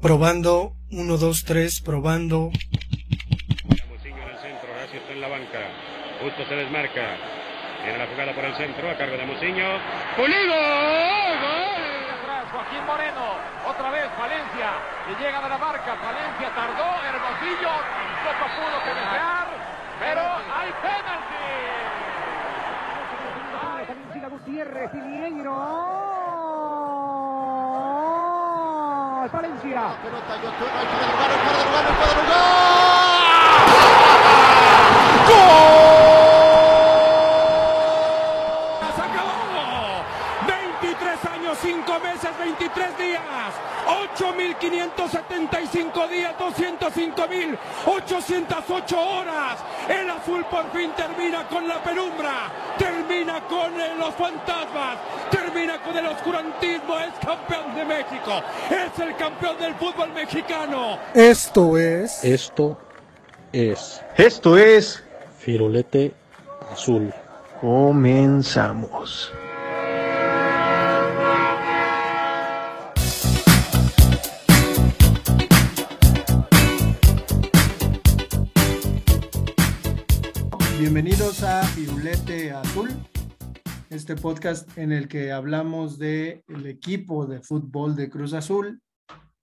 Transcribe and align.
Probando, 0.00 0.72
1, 0.90 1.16
2, 1.18 1.44
3, 1.44 1.82
probando. 1.82 2.48
Muciño 2.48 4.22
en 4.22 4.30
el 4.30 4.38
centro, 4.40 4.72
Horacio 4.72 4.98
está 4.98 5.12
en 5.12 5.20
la 5.20 5.28
banca. 5.28 5.60
Justo 6.22 6.40
se 6.48 6.54
desmarca. 6.54 7.16
Viene 7.84 7.98
la 7.98 8.06
jugada 8.06 8.34
por 8.34 8.44
el 8.44 8.54
centro, 8.56 8.90
a 8.90 8.96
cargo 8.96 9.16
de 9.16 9.26
Muciño. 9.26 9.66
¡Pulido! 10.16 10.56
¡Gol! 10.56 11.80
Joaquín 12.50 12.84
Moreno. 12.86 13.36
Otra 13.68 13.90
vez 13.90 14.08
Valencia. 14.18 14.72
Y 15.04 15.22
llega 15.22 15.40
de 15.42 15.48
la 15.48 15.58
marca. 15.58 15.94
Valencia 15.94 16.48
tardó. 16.54 16.88
Hermosillo. 17.04 17.72
Poco 18.24 18.44
pudo 18.56 18.76
que 18.84 18.90
desear. 18.96 19.48
Pero 20.00 20.22
hay 20.56 20.70
penalti. 20.80 21.44
Valencia 23.86 24.28
Gutiérrez 24.28 24.90
y 24.94 24.98
Mineiro. 29.30 29.80
Valencia. 29.80 29.96
Pelota 30.02 30.36
y 30.36 30.46
Otero, 30.46 30.70
hay 30.78 30.86
fuera 30.86 31.06
de 31.06 31.12
lugar, 31.12 31.30
hay 31.30 31.38
fuera 31.38 31.58
de 31.58 31.64
lugar, 31.64 31.84
hay 31.86 31.94
fuera 31.94 32.14
de 32.14 32.22
lugar. 32.22 32.40
¡Se 38.96 39.02
acabó! 39.02 40.04
23 40.46 41.24
años, 41.50 41.58
5 41.62 42.00
meses, 42.00 42.30
23 42.38 42.98
días. 42.98 43.20
8.575 44.18 46.08
días, 46.08 46.34
205.808 46.38 48.96
horas. 48.96 49.58
El 49.88 50.10
azul 50.10 50.44
por 50.50 50.70
fin 50.72 50.90
termina 50.96 51.46
con 51.48 51.66
la 51.66 51.82
penumbra, 51.82 52.52
termina 52.78 53.40
con 53.48 53.80
eh, 53.80 53.94
los 53.98 54.14
fantasmas, 54.14 54.98
termina 55.30 55.82
con 55.82 55.96
el 55.96 56.06
oscurantismo. 56.06 56.98
Es 56.98 57.14
campeón 57.24 57.74
de 57.74 57.84
México, 57.84 58.42
es 58.70 58.96
el 59.00 59.16
campeón 59.16 59.58
del 59.58 59.74
fútbol 59.74 60.12
mexicano. 60.12 61.00
Esto 61.14 61.76
es. 61.78 62.22
Esto 62.24 62.78
es 63.52 64.00
Esto 64.16 64.56
es 64.56 65.02
Firulete 65.38 66.14
Azul. 66.70 67.12
Comenzamos. 67.60 69.32
Bienvenidos 80.92 81.44
a 81.44 81.62
Pirulete 81.76 82.50
Azul, 82.50 82.88
este 83.90 84.16
podcast 84.16 84.76
en 84.76 84.90
el 84.90 85.06
que 85.06 85.30
hablamos 85.30 86.00
del 86.00 86.42
el 86.48 86.66
equipo 86.66 87.26
de 87.26 87.40
fútbol 87.40 87.94
de 87.94 88.10
Cruz 88.10 88.32
Azul, 88.32 88.82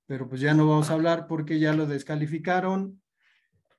pero 0.08 0.28
pues 0.28 0.42
ya 0.42 0.54
no 0.54 0.68
vamos 0.68 0.90
a 0.90 0.96
hablar 0.96 1.26
porque 1.26 1.58
ya 1.58 1.72
lo 1.72 1.86
descalificaron. 1.86 3.02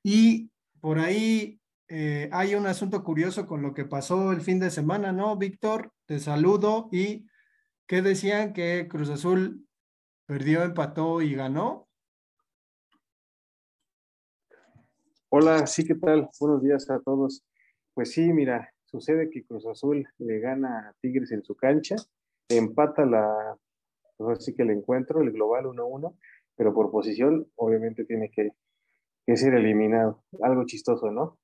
Y 0.02 0.50
por 0.80 0.98
ahí 0.98 1.60
eh, 1.88 2.30
hay 2.32 2.54
un 2.54 2.66
asunto 2.66 3.04
curioso 3.04 3.46
con 3.46 3.60
lo 3.60 3.74
que 3.74 3.84
pasó 3.84 4.32
el 4.32 4.40
fin 4.40 4.58
de 4.60 4.70
semana, 4.70 5.12
¿no? 5.12 5.36
Víctor, 5.36 5.92
te 6.06 6.20
saludo 6.20 6.88
y 6.90 7.26
¿qué 7.86 8.00
decían 8.00 8.54
que 8.54 8.88
Cruz 8.88 9.10
Azul 9.10 9.68
perdió, 10.24 10.62
empató 10.62 11.20
y 11.20 11.34
ganó? 11.34 11.86
Hola, 15.28 15.66
sí, 15.66 15.84
¿qué 15.84 15.94
tal? 15.94 16.30
Buenos 16.40 16.62
días 16.62 16.88
a 16.88 16.98
todos. 17.00 17.42
Pues 17.98 18.12
sí, 18.12 18.32
mira, 18.32 18.72
sucede 18.84 19.28
que 19.28 19.44
Cruz 19.44 19.66
Azul 19.66 20.06
le 20.18 20.38
gana 20.38 20.88
a 20.88 20.92
Tigres 21.00 21.32
en 21.32 21.42
su 21.42 21.56
cancha, 21.56 21.96
empata 22.48 23.04
la, 23.04 23.58
así 24.30 24.54
que 24.54 24.62
el 24.62 24.70
encuentro, 24.70 25.20
el 25.20 25.32
global 25.32 25.64
1-1, 25.64 26.16
pero 26.54 26.72
por 26.72 26.92
posición 26.92 27.50
obviamente 27.56 28.04
tiene 28.04 28.30
que, 28.30 28.50
que 29.26 29.36
ser 29.36 29.54
eliminado. 29.54 30.22
Algo 30.40 30.64
chistoso, 30.64 31.10
¿no? 31.10 31.40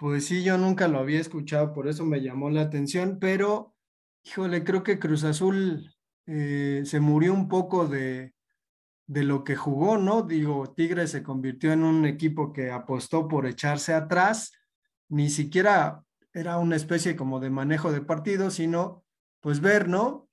Pues 0.00 0.26
sí, 0.26 0.42
yo 0.42 0.58
nunca 0.58 0.88
lo 0.88 0.98
había 0.98 1.20
escuchado, 1.20 1.72
por 1.72 1.86
eso 1.86 2.04
me 2.04 2.20
llamó 2.20 2.50
la 2.50 2.62
atención, 2.62 3.18
pero 3.20 3.76
híjole, 4.24 4.64
creo 4.64 4.82
que 4.82 4.98
Cruz 4.98 5.22
Azul 5.22 5.94
eh, 6.26 6.82
se 6.84 6.98
murió 6.98 7.32
un 7.32 7.46
poco 7.46 7.86
de, 7.86 8.32
de 9.08 9.24
lo 9.24 9.42
que 9.42 9.56
jugó, 9.56 9.96
¿no? 9.96 10.22
Digo, 10.22 10.74
Tigres 10.74 11.10
se 11.10 11.22
convirtió 11.22 11.72
en 11.72 11.82
un 11.82 12.04
equipo 12.04 12.52
que 12.52 12.70
apostó 12.70 13.26
por 13.26 13.46
echarse 13.46 13.94
atrás, 13.94 14.52
ni 15.08 15.30
siquiera 15.30 16.04
era 16.34 16.58
una 16.58 16.76
especie 16.76 17.16
como 17.16 17.40
de 17.40 17.48
manejo 17.48 17.90
de 17.90 18.02
partido, 18.02 18.50
sino 18.50 19.02
pues 19.40 19.60
ver, 19.60 19.88
¿no? 19.88 20.28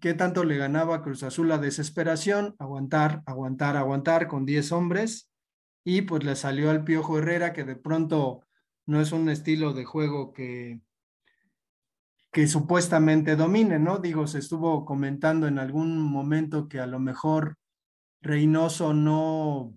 Qué 0.00 0.14
tanto 0.14 0.42
le 0.42 0.56
ganaba 0.56 1.00
Cruz 1.02 1.22
Azul 1.22 1.48
la 1.48 1.58
desesperación, 1.58 2.56
aguantar, 2.58 3.22
aguantar, 3.24 3.76
aguantar 3.76 4.26
con 4.26 4.44
10 4.44 4.72
hombres, 4.72 5.30
y 5.84 6.02
pues 6.02 6.24
le 6.24 6.34
salió 6.34 6.70
al 6.70 6.82
Piojo 6.82 7.18
Herrera, 7.18 7.52
que 7.52 7.62
de 7.62 7.76
pronto 7.76 8.42
no 8.84 9.00
es 9.00 9.12
un 9.12 9.28
estilo 9.28 9.74
de 9.74 9.84
juego 9.84 10.32
que, 10.32 10.80
que 12.32 12.48
supuestamente 12.48 13.36
domine, 13.36 13.78
¿no? 13.78 13.98
Digo, 13.98 14.26
se 14.26 14.40
estuvo 14.40 14.84
comentando 14.84 15.46
en 15.46 15.60
algún 15.60 16.00
momento 16.00 16.68
que 16.68 16.80
a 16.80 16.86
lo 16.86 16.98
mejor 16.98 17.56
Reynoso 18.20 18.94
no, 18.94 19.74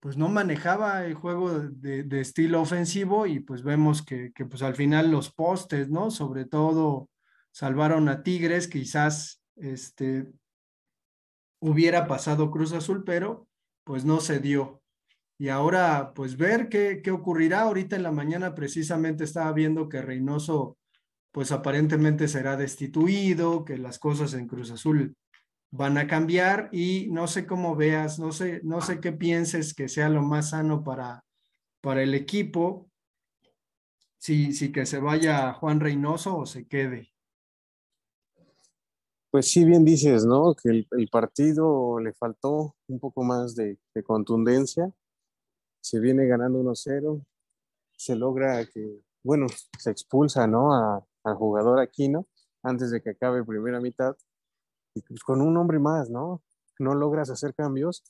pues 0.00 0.16
no 0.16 0.28
manejaba 0.28 1.04
el 1.04 1.14
juego 1.14 1.60
de, 1.60 2.20
estilo 2.20 2.60
ofensivo 2.60 3.26
y 3.26 3.40
pues 3.40 3.62
vemos 3.62 4.02
que, 4.04 4.32
que, 4.34 4.44
pues 4.44 4.62
al 4.62 4.74
final 4.74 5.10
los 5.10 5.32
postes, 5.32 5.88
¿no? 5.88 6.10
Sobre 6.10 6.44
todo 6.44 7.08
salvaron 7.52 8.08
a 8.08 8.22
Tigres, 8.22 8.68
quizás 8.68 9.42
este 9.56 10.26
hubiera 11.60 12.06
pasado 12.06 12.50
Cruz 12.50 12.72
Azul, 12.72 13.04
pero 13.04 13.48
pues 13.84 14.04
no 14.04 14.20
se 14.20 14.40
dio. 14.40 14.82
Y 15.38 15.48
ahora 15.48 16.12
pues 16.14 16.36
ver 16.36 16.68
qué, 16.68 17.00
qué 17.02 17.10
ocurrirá. 17.10 17.62
Ahorita 17.62 17.96
en 17.96 18.02
la 18.02 18.12
mañana 18.12 18.54
precisamente 18.54 19.24
estaba 19.24 19.52
viendo 19.52 19.88
que 19.88 20.02
Reynoso 20.02 20.76
pues 21.32 21.50
aparentemente 21.50 22.28
será 22.28 22.56
destituido, 22.56 23.64
que 23.64 23.76
las 23.76 23.98
cosas 23.98 24.34
en 24.34 24.46
Cruz 24.46 24.70
Azul 24.70 25.16
van 25.76 25.98
a 25.98 26.06
cambiar 26.06 26.68
y 26.70 27.08
no 27.10 27.26
sé 27.26 27.46
cómo 27.46 27.74
veas, 27.74 28.20
no 28.20 28.30
sé, 28.30 28.60
no 28.62 28.80
sé 28.80 29.00
qué 29.00 29.10
pienses 29.10 29.74
que 29.74 29.88
sea 29.88 30.08
lo 30.08 30.22
más 30.22 30.50
sano 30.50 30.84
para, 30.84 31.24
para 31.80 32.02
el 32.02 32.14
equipo, 32.14 32.88
si, 34.18 34.52
si 34.52 34.70
que 34.70 34.86
se 34.86 35.00
vaya 35.00 35.52
Juan 35.54 35.80
Reynoso 35.80 36.38
o 36.38 36.46
se 36.46 36.68
quede. 36.68 37.10
Pues 39.32 39.48
sí, 39.48 39.64
bien 39.64 39.84
dices, 39.84 40.24
¿no? 40.24 40.54
Que 40.54 40.86
el, 40.88 41.08
partido 41.10 41.98
le 41.98 42.12
faltó 42.12 42.76
un 42.86 43.00
poco 43.00 43.24
más 43.24 43.56
de, 43.56 43.76
de 43.92 44.02
contundencia. 44.04 44.92
Se 45.80 45.98
viene 45.98 46.26
ganando 46.26 46.60
1-0, 46.60 47.20
se 47.96 48.14
logra 48.14 48.64
que, 48.64 49.00
bueno, 49.24 49.48
se 49.76 49.90
expulsa, 49.90 50.46
¿no? 50.46 50.72
Al 51.24 51.34
jugador 51.34 51.80
Aquino 51.80 52.28
antes 52.62 52.92
de 52.92 53.02
que 53.02 53.10
acabe 53.10 53.42
primera 53.44 53.80
mitad 53.80 54.16
y 54.94 55.02
pues 55.02 55.22
con 55.22 55.42
un 55.42 55.56
hombre 55.56 55.78
más, 55.78 56.10
¿no? 56.10 56.42
No 56.78 56.94
logras 56.94 57.30
hacer 57.30 57.54
cambios 57.54 58.02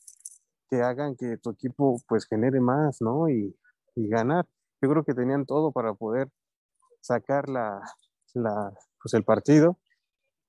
que 0.69 0.83
hagan 0.83 1.17
que 1.17 1.39
tu 1.39 1.51
equipo 1.51 2.01
pues 2.09 2.27
genere 2.27 2.61
más, 2.61 3.01
¿no? 3.01 3.29
Y, 3.29 3.57
y 3.95 4.09
ganar. 4.09 4.47
Yo 4.83 4.91
creo 4.91 5.05
que 5.05 5.15
tenían 5.15 5.47
todo 5.47 5.73
para 5.73 5.95
poder 5.95 6.29
sacar 7.01 7.49
la, 7.49 7.83
la, 8.35 8.73
pues 9.03 9.15
el 9.15 9.25
partido. 9.25 9.79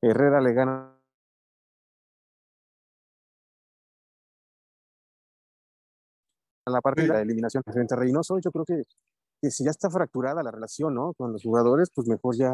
Herrera 0.02 0.42
le 0.42 0.54
gana 0.54 0.96
a 6.66 6.72
la 6.72 6.82
parte 6.82 7.04
de 7.04 7.08
la 7.08 7.22
eliminación 7.22 7.64
frente 7.64 7.94
a 7.94 7.98
Reynoso. 7.98 8.40
Yo 8.40 8.52
creo 8.52 8.66
que, 8.66 8.84
que 9.42 9.52
si 9.52 9.64
ya 9.64 9.72
está 9.72 9.90
fracturada 9.90 10.44
la 10.44 10.52
relación, 10.52 10.96
¿no? 10.96 11.14
Con 11.14 11.32
los 11.32 11.44
jugadores, 11.44 11.90
pues 11.94 12.08
mejor 12.08 12.36
ya, 12.36 12.52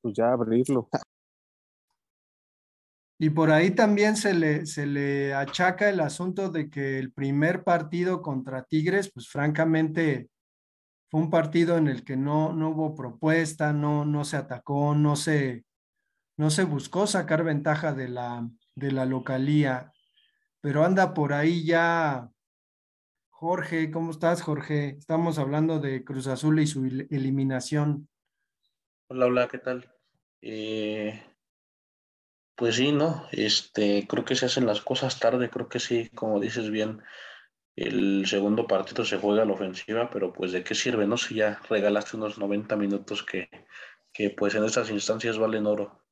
pues 0.00 0.14
ya 0.16 0.32
abrirlo. 0.32 0.88
Y 3.22 3.30
por 3.30 3.52
ahí 3.52 3.70
también 3.70 4.16
se 4.16 4.34
le, 4.34 4.66
se 4.66 4.84
le 4.84 5.32
achaca 5.32 5.88
el 5.88 6.00
asunto 6.00 6.50
de 6.50 6.68
que 6.68 6.98
el 6.98 7.12
primer 7.12 7.62
partido 7.62 8.20
contra 8.20 8.64
Tigres, 8.64 9.12
pues 9.14 9.28
francamente 9.28 10.28
fue 11.08 11.20
un 11.20 11.30
partido 11.30 11.76
en 11.76 11.86
el 11.86 12.02
que 12.02 12.16
no, 12.16 12.52
no 12.52 12.70
hubo 12.70 12.96
propuesta, 12.96 13.72
no, 13.72 14.04
no 14.04 14.24
se 14.24 14.36
atacó, 14.36 14.96
no 14.96 15.14
se, 15.14 15.64
no 16.36 16.50
se 16.50 16.64
buscó 16.64 17.06
sacar 17.06 17.44
ventaja 17.44 17.92
de 17.92 18.08
la, 18.08 18.50
de 18.74 18.90
la 18.90 19.06
localía. 19.06 19.92
Pero 20.60 20.84
anda 20.84 21.14
por 21.14 21.32
ahí 21.32 21.64
ya 21.64 22.28
Jorge, 23.30 23.92
¿cómo 23.92 24.10
estás, 24.10 24.42
Jorge? 24.42 24.96
Estamos 24.98 25.38
hablando 25.38 25.78
de 25.78 26.02
Cruz 26.02 26.26
Azul 26.26 26.58
y 26.58 26.66
su 26.66 26.84
eliminación. 27.08 28.08
Hola, 29.06 29.26
hola, 29.26 29.46
¿qué 29.46 29.58
tal? 29.58 29.88
Eh, 30.40 31.22
pues 32.54 32.76
sí, 32.76 32.92
¿no? 32.92 33.26
Este, 33.32 34.06
creo 34.08 34.24
que 34.24 34.36
se 34.36 34.46
hacen 34.46 34.66
las 34.66 34.80
cosas 34.80 35.18
tarde, 35.18 35.50
creo 35.50 35.68
que 35.68 35.80
sí, 35.80 36.10
como 36.10 36.40
dices 36.40 36.70
bien, 36.70 37.02
el 37.76 38.26
segundo 38.26 38.66
partido 38.66 39.04
se 39.04 39.18
juega 39.18 39.42
a 39.42 39.46
la 39.46 39.54
ofensiva, 39.54 40.10
pero 40.10 40.32
pues 40.32 40.52
de 40.52 40.62
qué 40.62 40.74
sirve, 40.74 41.06
¿no? 41.06 41.16
Si 41.16 41.36
ya 41.36 41.60
regalaste 41.68 42.16
unos 42.16 42.38
90 42.38 42.76
minutos 42.76 43.22
que, 43.22 43.48
que 44.12 44.30
pues 44.30 44.54
en 44.54 44.64
estas 44.64 44.90
instancias 44.90 45.38
valen 45.38 45.66
oro. 45.66 46.02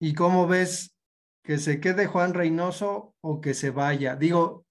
¿Y 0.00 0.14
cómo 0.14 0.46
ves 0.46 0.94
que 1.42 1.58
se 1.58 1.80
quede 1.80 2.06
Juan 2.06 2.34
Reynoso 2.34 3.14
o 3.20 3.40
que 3.40 3.54
se 3.54 3.70
vaya? 3.70 4.16
Digo, 4.16 4.66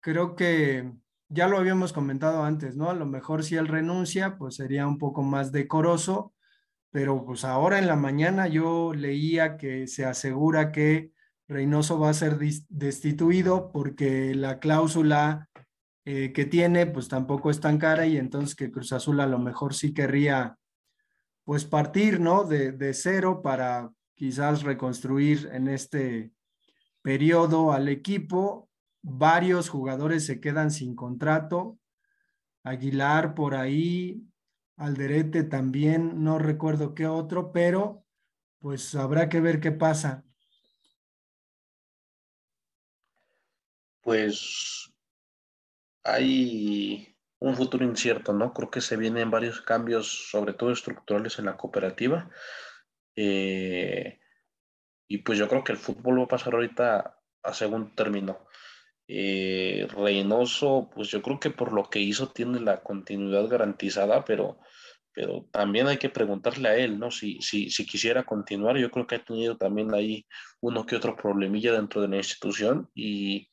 creo 0.00 0.34
que 0.36 0.92
ya 1.28 1.48
lo 1.48 1.58
habíamos 1.58 1.92
comentado 1.92 2.42
antes, 2.42 2.76
¿no? 2.76 2.90
A 2.90 2.94
lo 2.94 3.06
mejor 3.06 3.44
si 3.44 3.56
él 3.56 3.68
renuncia, 3.68 4.36
pues 4.38 4.56
sería 4.56 4.86
un 4.86 4.98
poco 4.98 5.22
más 5.22 5.52
decoroso, 5.52 6.34
pero 6.90 7.24
pues 7.24 7.44
ahora 7.44 7.78
en 7.78 7.86
la 7.86 7.96
mañana 7.96 8.48
yo 8.48 8.92
leía 8.94 9.56
que 9.56 9.86
se 9.86 10.04
asegura 10.04 10.72
que 10.72 11.12
Reynoso 11.46 11.98
va 11.98 12.10
a 12.10 12.14
ser 12.14 12.38
destituido 12.68 13.70
porque 13.72 14.34
la 14.34 14.58
cláusula 14.60 15.48
eh, 16.04 16.32
que 16.32 16.44
tiene 16.44 16.86
pues 16.86 17.08
tampoco 17.08 17.50
es 17.50 17.60
tan 17.60 17.78
cara 17.78 18.06
y 18.06 18.16
entonces 18.16 18.54
que 18.54 18.70
Cruz 18.70 18.92
Azul 18.92 19.20
a 19.20 19.26
lo 19.26 19.38
mejor 19.38 19.74
sí 19.74 19.92
querría 19.92 20.56
pues 21.44 21.64
partir, 21.64 22.20
¿no? 22.20 22.44
De, 22.44 22.72
de 22.72 22.94
cero 22.94 23.42
para 23.42 23.90
quizás 24.14 24.62
reconstruir 24.62 25.48
en 25.52 25.68
este 25.68 26.32
periodo 27.02 27.72
al 27.72 27.88
equipo. 27.88 28.68
Varios 29.02 29.68
jugadores 29.68 30.26
se 30.26 30.40
quedan 30.40 30.70
sin 30.70 30.94
contrato. 30.94 31.78
Aguilar 32.62 33.34
por 33.34 33.54
ahí, 33.54 34.22
Alderete 34.80 35.42
también, 35.42 36.24
no 36.24 36.38
recuerdo 36.38 36.94
qué 36.94 37.06
otro, 37.06 37.52
pero 37.52 38.06
pues 38.60 38.94
habrá 38.94 39.28
que 39.28 39.40
ver 39.40 39.60
qué 39.60 39.72
pasa. 39.72 40.24
Pues 44.00 44.90
hay 46.02 47.14
un 47.40 47.56
futuro 47.56 47.84
incierto, 47.84 48.32
¿no? 48.32 48.54
Creo 48.54 48.70
que 48.70 48.80
se 48.80 48.96
vienen 48.96 49.30
varios 49.30 49.60
cambios, 49.60 50.30
sobre 50.30 50.54
todo 50.54 50.72
estructurales 50.72 51.38
en 51.38 51.44
la 51.44 51.58
cooperativa. 51.58 52.30
Eh, 53.16 54.18
y 55.08 55.18
pues 55.18 55.38
yo 55.38 55.46
creo 55.46 55.62
que 55.62 55.72
el 55.72 55.78
fútbol 55.78 56.20
va 56.20 56.24
a 56.24 56.28
pasar 56.28 56.54
ahorita 56.54 57.20
a 57.42 57.52
segundo 57.52 57.92
término. 57.94 58.46
Eh, 59.12 59.88
Reynoso, 59.90 60.88
pues 60.94 61.08
yo 61.08 61.20
creo 61.20 61.40
que 61.40 61.50
por 61.50 61.72
lo 61.72 61.90
que 61.90 61.98
hizo 61.98 62.30
tiene 62.30 62.60
la 62.60 62.80
continuidad 62.80 63.48
garantizada, 63.48 64.24
pero, 64.24 64.60
pero 65.12 65.48
también 65.50 65.88
hay 65.88 65.96
que 65.96 66.10
preguntarle 66.10 66.68
a 66.68 66.76
él, 66.76 66.96
¿no? 66.96 67.10
Si, 67.10 67.40
si, 67.40 67.70
si 67.70 67.84
quisiera 67.84 68.22
continuar, 68.22 68.76
yo 68.78 68.88
creo 68.92 69.08
que 69.08 69.16
ha 69.16 69.24
tenido 69.24 69.56
también 69.56 69.92
ahí 69.94 70.26
uno 70.60 70.86
que 70.86 70.94
otro 70.94 71.16
problemilla 71.16 71.72
dentro 71.72 72.00
de 72.00 72.06
la 72.06 72.18
institución 72.18 72.88
y, 72.94 73.48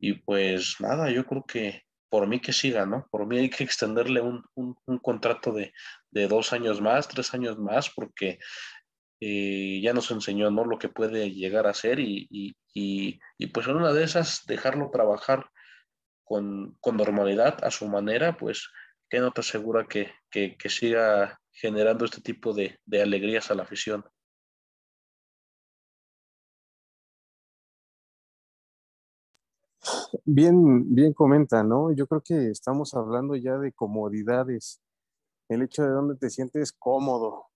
y 0.00 0.14
pues 0.14 0.80
nada, 0.80 1.12
yo 1.12 1.24
creo 1.26 1.44
que 1.44 1.84
por 2.08 2.26
mí 2.26 2.40
que 2.40 2.52
siga, 2.52 2.86
¿no? 2.86 3.06
Por 3.10 3.24
mí 3.26 3.38
hay 3.38 3.50
que 3.50 3.62
extenderle 3.62 4.20
un, 4.20 4.42
contrato 5.00 5.52
de, 5.52 5.72
dos 6.10 6.52
años 6.52 6.80
más, 6.80 7.06
tres 7.06 7.32
años 7.34 7.56
más, 7.58 7.90
porque 7.90 8.40
eh, 9.20 9.80
ya 9.80 9.92
nos 9.92 10.10
enseñó, 10.10 10.50
¿no? 10.50 10.64
Lo 10.64 10.78
que 10.78 10.88
puede 10.88 11.30
llegar 11.30 11.68
a 11.68 11.74
ser 11.74 12.00
y, 12.00 12.56
pues 13.52 13.66
en 13.68 13.76
una 13.76 13.92
de 13.92 14.04
esas 14.04 14.44
dejarlo 14.46 14.90
trabajar 14.90 15.50
con, 16.24 16.78
normalidad 16.84 17.64
a 17.64 17.70
su 17.70 17.88
manera, 17.88 18.36
pues 18.36 18.68
que 19.08 19.20
no 19.20 19.30
te 19.32 19.40
asegura 19.40 19.86
que, 19.86 20.12
siga 20.68 21.40
generando 21.52 22.04
este 22.04 22.20
tipo 22.20 22.52
de, 22.52 22.78
de 22.84 23.02
alegrías 23.02 23.50
a 23.50 23.54
la 23.54 23.62
afición. 23.62 24.04
Bien, 30.24 30.94
bien 30.94 31.12
comenta, 31.12 31.62
¿no? 31.62 31.92
Yo 31.92 32.06
creo 32.06 32.20
que 32.20 32.50
estamos 32.50 32.94
hablando 32.94 33.36
ya 33.36 33.56
de 33.58 33.72
comodidades, 33.72 34.80
el 35.48 35.62
hecho 35.62 35.82
de 35.84 35.90
dónde 35.90 36.16
te 36.16 36.30
sientes 36.30 36.72
cómodo. 36.72 37.46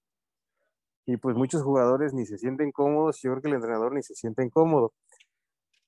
Y 1.07 1.17
pues 1.17 1.37
muchos 1.37 1.63
jugadores 1.63 2.15
ni 2.15 2.27
se 2.27 2.39
sienten 2.39 2.73
cómodos, 2.73 3.21
yo 3.23 3.33
creo 3.33 3.43
que 3.43 3.49
el 3.49 3.55
entrenador 3.55 3.93
ni 3.93 4.03
se 4.03 4.15
siente 4.15 4.45
incómodo. 4.45 4.95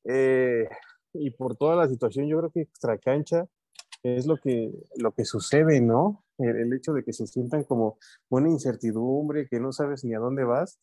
Eh, 0.04 0.69
y 1.14 1.31
por 1.31 1.56
toda 1.56 1.76
la 1.76 1.88
situación, 1.88 2.26
yo 2.26 2.38
creo 2.38 2.50
que 2.50 2.62
extra 2.62 2.99
cancha 2.99 3.46
es 4.02 4.26
lo 4.26 4.37
que, 4.37 4.72
lo 4.96 5.12
que 5.12 5.25
sucede, 5.25 5.81
¿no? 5.81 6.25
El, 6.38 6.56
el 6.56 6.72
hecho 6.72 6.93
de 6.93 7.04
que 7.04 7.12
se 7.12 7.26
sientan 7.26 7.64
como 7.64 7.99
una 8.28 8.49
incertidumbre, 8.49 9.46
que 9.49 9.60
no 9.60 9.72
sabes 9.72 10.04
ni 10.04 10.14
a 10.14 10.19
dónde 10.19 10.44
vas. 10.44 10.78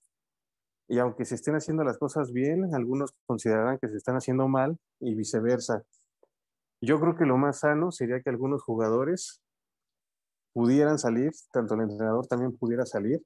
Y 0.87 0.99
aunque 0.99 1.25
se 1.25 1.35
estén 1.35 1.55
haciendo 1.55 1.83
las 1.83 1.97
cosas 1.97 2.31
bien, 2.31 2.73
algunos 2.73 3.13
considerarán 3.25 3.77
que 3.79 3.89
se 3.89 3.97
están 3.97 4.15
haciendo 4.15 4.47
mal 4.47 4.77
y 4.99 5.15
viceversa. 5.15 5.83
Yo 6.81 6.99
creo 6.99 7.15
que 7.15 7.25
lo 7.25 7.37
más 7.37 7.59
sano 7.59 7.91
sería 7.91 8.21
que 8.21 8.29
algunos 8.29 8.63
jugadores 8.63 9.41
pudieran 10.53 10.97
salir, 10.97 11.31
tanto 11.51 11.75
el 11.75 11.81
entrenador 11.81 12.25
también 12.27 12.57
pudiera 12.57 12.85
salir, 12.85 13.21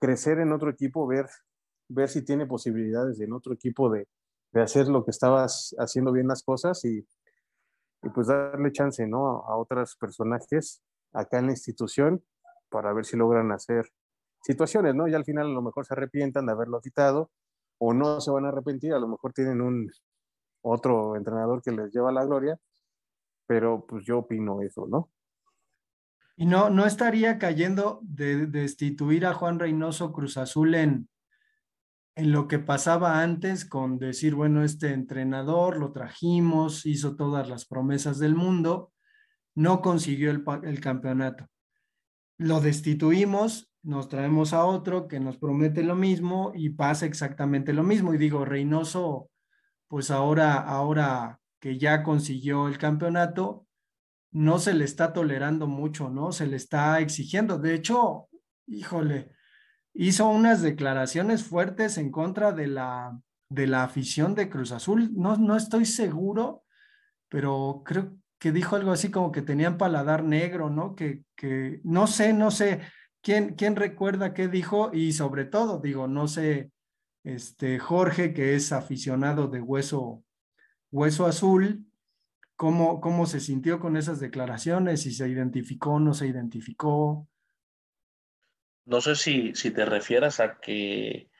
crecer 0.00 0.38
en 0.38 0.52
otro 0.52 0.70
equipo, 0.70 1.06
ver, 1.06 1.26
ver 1.88 2.08
si 2.08 2.24
tiene 2.24 2.46
posibilidades 2.46 3.20
en 3.20 3.32
otro 3.32 3.54
equipo 3.54 3.90
de, 3.90 4.06
de 4.54 4.62
hacer 4.62 4.86
lo 4.86 5.04
que 5.04 5.10
estabas 5.10 5.74
haciendo 5.78 6.12
bien 6.12 6.28
las 6.28 6.44
cosas 6.44 6.84
y, 6.84 7.04
y 8.02 8.08
pues 8.10 8.28
darle 8.28 8.70
chance 8.70 9.04
¿no? 9.06 9.44
a 9.44 9.56
otros 9.56 9.96
personajes 9.96 10.80
acá 11.12 11.40
en 11.40 11.46
la 11.46 11.52
institución 11.52 12.24
para 12.68 12.92
ver 12.92 13.04
si 13.04 13.16
logran 13.16 13.50
hacer 13.50 13.90
situaciones, 14.42 14.94
¿no? 14.94 15.08
Y 15.08 15.14
al 15.14 15.24
final 15.24 15.46
a 15.46 15.50
lo 15.50 15.62
mejor 15.62 15.86
se 15.86 15.94
arrepientan 15.94 16.46
de 16.46 16.52
haberlo 16.52 16.80
quitado 16.80 17.30
o 17.78 17.92
no 17.92 18.20
se 18.20 18.30
van 18.30 18.44
a 18.44 18.48
arrepentir, 18.48 18.92
a 18.92 18.98
lo 18.98 19.08
mejor 19.08 19.32
tienen 19.32 19.60
un 19.60 19.90
otro 20.62 21.16
entrenador 21.16 21.60
que 21.60 21.72
les 21.72 21.92
lleva 21.92 22.12
la 22.12 22.24
gloria, 22.24 22.58
pero 23.46 23.84
pues 23.86 24.04
yo 24.04 24.18
opino 24.18 24.60
eso, 24.62 24.86
¿no? 24.86 25.10
Y 26.36 26.46
no, 26.46 26.70
no 26.70 26.86
estaría 26.86 27.38
cayendo 27.38 28.00
de, 28.02 28.46
destituir 28.46 29.26
a 29.26 29.34
Juan 29.34 29.58
Reynoso 29.58 30.12
Cruz 30.12 30.36
Azul 30.36 30.74
en, 30.74 31.08
en 32.16 32.32
lo 32.32 32.46
que 32.48 32.58
pasaba 32.58 33.22
antes 33.22 33.64
con 33.64 33.98
decir, 33.98 34.34
bueno, 34.34 34.62
este 34.62 34.92
entrenador 34.92 35.76
lo 35.78 35.92
trajimos, 35.92 36.86
hizo 36.86 37.16
todas 37.16 37.48
las 37.48 37.66
promesas 37.66 38.18
del 38.18 38.34
mundo, 38.34 38.92
no 39.54 39.82
consiguió 39.82 40.30
el, 40.30 40.80
campeonato. 40.80 41.46
Lo 42.38 42.60
destituimos 42.60 43.70
nos 43.84 44.08
traemos 44.08 44.54
a 44.54 44.64
otro 44.64 45.08
que 45.08 45.20
nos 45.20 45.36
promete 45.36 45.82
lo 45.82 45.94
mismo 45.94 46.52
y 46.54 46.70
pasa 46.70 47.04
exactamente 47.04 47.74
lo 47.74 47.82
mismo. 47.82 48.14
Y 48.14 48.18
digo, 48.18 48.44
Reynoso, 48.44 49.30
pues 49.88 50.10
ahora, 50.10 50.54
ahora 50.54 51.38
que 51.60 51.78
ya 51.78 52.02
consiguió 52.02 52.66
el 52.66 52.78
campeonato, 52.78 53.66
no 54.32 54.58
se 54.58 54.72
le 54.72 54.84
está 54.84 55.12
tolerando 55.12 55.66
mucho, 55.66 56.08
¿no? 56.08 56.32
Se 56.32 56.46
le 56.46 56.56
está 56.56 56.98
exigiendo. 57.00 57.58
De 57.58 57.74
hecho, 57.74 58.28
híjole, 58.66 59.32
hizo 59.94 60.28
unas 60.28 60.60
declaraciones 60.60 61.44
fuertes 61.44 61.96
en 61.96 62.10
contra 62.10 62.52
de 62.52 62.66
la, 62.66 63.18
de 63.48 63.66
la 63.66 63.84
afición 63.84 64.34
de 64.34 64.50
Cruz 64.50 64.72
Azul. 64.72 65.10
No, 65.14 65.36
no 65.36 65.56
estoy 65.56 65.86
seguro, 65.86 66.64
pero 67.28 67.82
creo 67.84 68.16
que 68.38 68.52
dijo 68.52 68.76
algo 68.76 68.92
así 68.92 69.10
como 69.10 69.32
que 69.32 69.40
tenían 69.40 69.78
paladar 69.78 70.24
negro, 70.24 70.68
¿no? 70.68 70.94
Que, 70.94 71.22
que 71.36 71.80
no 71.84 72.06
sé, 72.06 72.32
no 72.32 72.50
sé 72.50 72.80
¿Quién, 73.24 73.74
recuerda 73.74 74.34
qué 74.34 74.48
dijo? 74.48 74.90
Y 74.92 75.12
sobre 75.14 75.46
todo, 75.46 75.80
digo, 75.80 76.06
no 76.06 76.28
sé, 76.28 76.70
este 77.24 77.78
Jorge, 77.78 78.34
que 78.34 78.54
es 78.54 78.70
aficionado 78.70 79.48
de 79.48 79.62
hueso, 79.62 80.22
hueso 80.90 81.24
azul, 81.24 81.86
¿cómo, 82.54 83.00
cómo 83.00 83.24
se 83.24 83.40
sintió 83.40 83.80
con 83.80 83.96
esas 83.96 84.20
declaraciones? 84.20 85.00
Si 85.00 85.10
se 85.10 85.26
identificó, 85.26 85.98
no 86.00 86.12
se 86.12 86.26
identificó. 86.26 87.26
No 88.86 89.00
sé 89.00 89.16
si, 89.16 89.54
si 89.54 89.70
te 89.70 89.84
refieras 89.84 90.40
a 90.40 90.60
que 90.60 91.30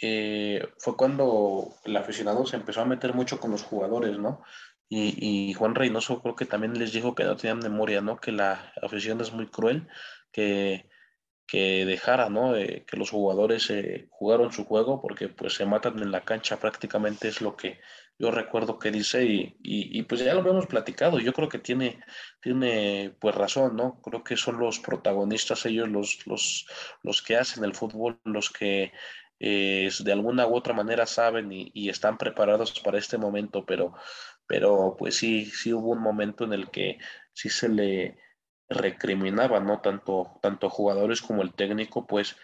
eh, 0.00 0.66
fue 0.78 0.96
cuando 0.96 1.74
el 1.84 1.96
aficionado 1.96 2.46
se 2.46 2.56
empezó 2.56 2.82
a 2.82 2.86
meter 2.86 3.14
mucho 3.14 3.40
con 3.40 3.50
los 3.50 3.62
jugadores, 3.62 4.18
¿no? 4.18 4.42
Y, 4.88 5.50
y, 5.50 5.52
Juan 5.54 5.74
Reynoso 5.74 6.22
creo 6.22 6.34
que 6.34 6.46
también 6.46 6.78
les 6.78 6.92
dijo 6.92 7.14
que 7.14 7.24
no 7.24 7.36
tenían 7.36 7.58
memoria, 7.58 8.00
¿no? 8.00 8.18
Que 8.18 8.32
la 8.32 8.72
afición 8.82 9.20
es 9.20 9.32
muy 9.32 9.46
cruel 9.48 9.86
que, 10.32 10.88
que 11.48 11.84
dejara, 11.86 12.28
¿no? 12.28 12.54
Eh, 12.56 12.84
que 12.86 12.96
los 12.96 13.10
jugadores 13.10 13.70
eh, 13.70 14.06
jugaron 14.10 14.52
su 14.52 14.64
juego 14.64 15.00
porque 15.00 15.28
pues 15.28 15.54
se 15.54 15.66
matan 15.66 15.98
en 15.98 16.12
la 16.12 16.20
cancha 16.20 16.58
prácticamente 16.58 17.28
es 17.28 17.40
lo 17.40 17.56
que 17.56 17.80
yo 18.18 18.32
recuerdo 18.32 18.78
que 18.78 18.90
dice 18.90 19.24
y, 19.24 19.56
y, 19.62 20.02
pues 20.02 20.20
ya 20.22 20.34
lo 20.34 20.40
habíamos 20.40 20.66
platicado, 20.66 21.20
yo 21.20 21.32
creo 21.32 21.48
que 21.48 21.60
tiene, 21.60 22.00
tiene 22.40 23.14
pues 23.20 23.34
razón, 23.34 23.76
¿no? 23.76 24.00
Creo 24.02 24.24
que 24.24 24.36
son 24.36 24.58
los 24.58 24.80
protagonistas 24.80 25.64
ellos 25.66 25.88
los, 25.88 26.26
los, 26.26 26.66
los 27.02 27.22
que 27.22 27.36
hacen 27.36 27.62
el 27.64 27.74
fútbol, 27.74 28.20
los 28.24 28.50
que 28.50 28.92
eh, 29.38 29.88
de 30.00 30.12
alguna 30.12 30.46
u 30.48 30.56
otra 30.56 30.74
manera 30.74 31.06
saben 31.06 31.52
y, 31.52 31.88
están 31.88 32.18
preparados 32.18 32.80
para 32.80 32.98
este 32.98 33.18
momento, 33.18 33.64
pero, 33.64 33.94
pero 34.46 34.96
pues 34.98 35.16
sí, 35.16 35.46
sí 35.46 35.72
hubo 35.72 35.90
un 35.92 36.02
momento 36.02 36.44
en 36.44 36.54
el 36.54 36.70
que 36.70 36.98
sí 37.32 37.48
se 37.48 37.68
le 37.68 38.18
recriminaba, 38.68 39.60
¿no? 39.60 39.80
Tanto, 39.80 40.38
tanto 40.42 40.68
jugadores 40.70 41.22
como 41.22 41.42
el 41.42 41.54
técnico, 41.54 42.06
pues, 42.06 42.36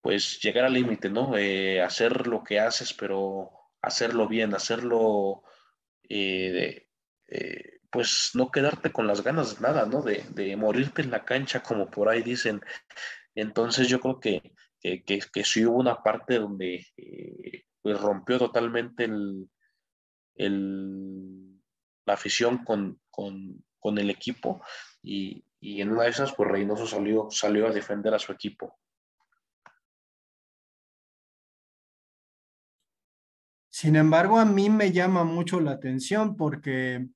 pues 0.00 0.40
llegar 0.40 0.64
al 0.66 0.74
límite, 0.74 1.10
¿no? 1.10 1.36
Eh, 1.36 1.82
hacer 1.82 2.28
lo 2.28 2.44
que 2.44 2.60
haces, 2.60 2.94
pero 2.94 3.59
hacerlo 3.82 4.28
bien, 4.28 4.54
hacerlo, 4.54 5.42
eh, 6.08 6.88
eh, 7.28 7.80
pues 7.90 8.30
no 8.34 8.50
quedarte 8.50 8.92
con 8.92 9.06
las 9.06 9.22
ganas 9.22 9.56
de 9.56 9.62
nada, 9.62 9.86
¿no? 9.86 10.02
De, 10.02 10.24
de, 10.30 10.56
morirte 10.56 11.02
en 11.02 11.10
la 11.10 11.24
cancha, 11.24 11.62
como 11.62 11.90
por 11.90 12.08
ahí 12.08 12.22
dicen. 12.22 12.60
Entonces 13.34 13.88
yo 13.88 14.00
creo 14.00 14.20
que, 14.20 14.52
que, 14.80 15.02
que, 15.04 15.44
sí 15.44 15.64
hubo 15.66 15.78
una 15.78 16.02
parte 16.02 16.38
donde 16.38 16.86
eh, 16.96 17.64
pues 17.82 18.00
rompió 18.00 18.38
totalmente 18.38 19.04
el, 19.04 19.48
el, 20.34 21.60
la 22.06 22.14
afición 22.14 22.64
con, 22.64 23.00
con, 23.10 23.64
con 23.78 23.98
el 23.98 24.10
equipo 24.10 24.62
y, 25.02 25.44
y, 25.60 25.80
en 25.80 25.92
una 25.92 26.04
de 26.04 26.10
esas 26.10 26.32
pues 26.34 26.48
Reynoso 26.48 26.86
salió, 26.86 27.28
salió 27.30 27.66
a 27.66 27.72
defender 27.72 28.14
a 28.14 28.18
su 28.18 28.32
equipo. 28.32 28.78
Sin 33.80 33.96
embargo, 33.96 34.38
a 34.38 34.44
mí 34.44 34.68
me 34.68 34.92
llama 34.92 35.24
mucho 35.24 35.58
la 35.58 35.70
atención 35.70 36.36
porque 36.36 37.08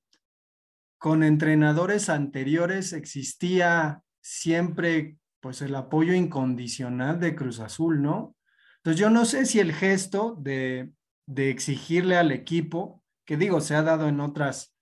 con 0.97 1.21
entrenadores 1.21 2.09
anteriores 2.09 2.91
existía 2.91 4.01
siempre 4.19 5.19
pues 5.41 5.61
el 5.61 5.75
apoyo 5.75 6.15
incondicional 6.15 7.19
de 7.19 7.35
Cruz 7.35 7.59
Azul, 7.59 8.01
¿no? 8.01 8.35
Entonces 8.77 8.99
yo 8.99 9.11
no 9.11 9.25
sé 9.25 9.45
si 9.45 9.59
el 9.59 9.73
gesto 9.73 10.37
de, 10.39 10.89
de 11.27 11.51
exigirle 11.51 12.17
al 12.17 12.31
equipo, 12.31 13.03
que 13.25 13.37
digo, 13.37 13.61
se 13.61 13.75
ha 13.75 13.83
dado 13.83 14.07
en 14.07 14.19
otras, 14.19 14.75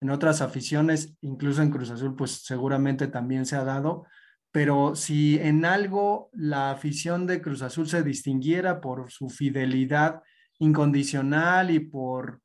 en 0.00 0.08
otras 0.08 0.40
aficiones, 0.40 1.18
incluso 1.20 1.60
en 1.60 1.70
Cruz 1.70 1.90
Azul, 1.90 2.16
pues 2.16 2.46
seguramente 2.46 3.08
también 3.08 3.44
se 3.44 3.56
ha 3.56 3.64
dado, 3.64 4.06
pero 4.52 4.96
si 4.96 5.38
en 5.38 5.66
algo 5.66 6.30
la 6.32 6.70
afición 6.70 7.26
de 7.26 7.42
Cruz 7.42 7.60
Azul 7.60 7.90
se 7.90 8.02
distinguiera 8.02 8.80
por 8.80 9.10
su 9.10 9.28
fidelidad 9.28 10.22
incondicional 10.58 11.70
y 11.70 11.80
por 11.80 12.40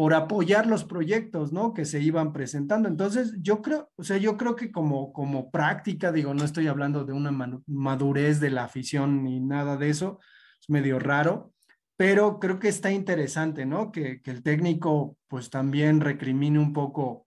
por 0.00 0.14
apoyar 0.14 0.66
los 0.66 0.84
proyectos, 0.84 1.52
¿no? 1.52 1.74
Que 1.74 1.84
se 1.84 2.00
iban 2.00 2.32
presentando. 2.32 2.88
Entonces, 2.88 3.34
yo 3.42 3.60
creo, 3.60 3.90
o 3.96 4.02
sea, 4.02 4.16
yo 4.16 4.38
creo 4.38 4.56
que 4.56 4.72
como, 4.72 5.12
como 5.12 5.50
práctica, 5.50 6.10
digo, 6.10 6.32
no 6.32 6.42
estoy 6.42 6.68
hablando 6.68 7.04
de 7.04 7.12
una 7.12 7.30
madurez 7.66 8.40
de 8.40 8.48
la 8.48 8.64
afición 8.64 9.22
ni 9.24 9.40
nada 9.40 9.76
de 9.76 9.90
eso, 9.90 10.18
es 10.58 10.70
medio 10.70 10.98
raro, 10.98 11.52
pero 11.98 12.38
creo 12.38 12.58
que 12.58 12.68
está 12.68 12.90
interesante, 12.90 13.66
¿no? 13.66 13.92
Que, 13.92 14.22
que 14.22 14.30
el 14.30 14.42
técnico, 14.42 15.18
pues 15.28 15.50
también 15.50 16.00
recrimine 16.00 16.58
un 16.58 16.72
poco 16.72 17.26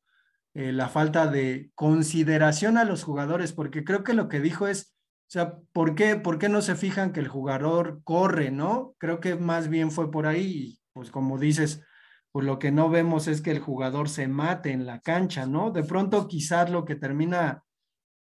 eh, 0.55 0.71
la 0.71 0.89
falta 0.89 1.27
de 1.27 1.69
consideración 1.75 2.79
a 2.79 2.85
los 2.85 3.03
jugadores, 3.03 3.53
porque 3.53 3.83
creo 3.83 4.03
que 4.03 4.15
lo 4.15 4.29
que 4.29 4.39
dijo 4.39 4.67
es, 4.67 4.92
o 5.27 5.31
sea, 5.33 5.57
¿por 5.71 5.95
qué, 5.95 6.15
¿por 6.15 6.37
qué 6.37 6.49
no 6.49 6.61
se 6.61 6.75
fijan 6.75 7.11
que 7.11 7.19
el 7.19 7.27
jugador 7.27 8.01
corre, 8.03 8.51
¿no? 8.51 8.95
Creo 8.99 9.19
que 9.19 9.35
más 9.35 9.67
bien 9.69 9.91
fue 9.91 10.11
por 10.11 10.27
ahí, 10.27 10.79
pues 10.93 11.09
como 11.09 11.39
dices, 11.39 11.83
pues 12.31 12.45
lo 12.45 12.59
que 12.59 12.71
no 12.71 12.89
vemos 12.89 13.27
es 13.27 13.41
que 13.41 13.51
el 13.51 13.59
jugador 13.59 14.09
se 14.09 14.27
mate 14.27 14.71
en 14.71 14.85
la 14.85 14.99
cancha, 14.99 15.45
¿no? 15.45 15.71
De 15.71 15.83
pronto 15.83 16.27
quizás 16.27 16.69
lo 16.69 16.85
que 16.85 16.95
termina 16.95 17.63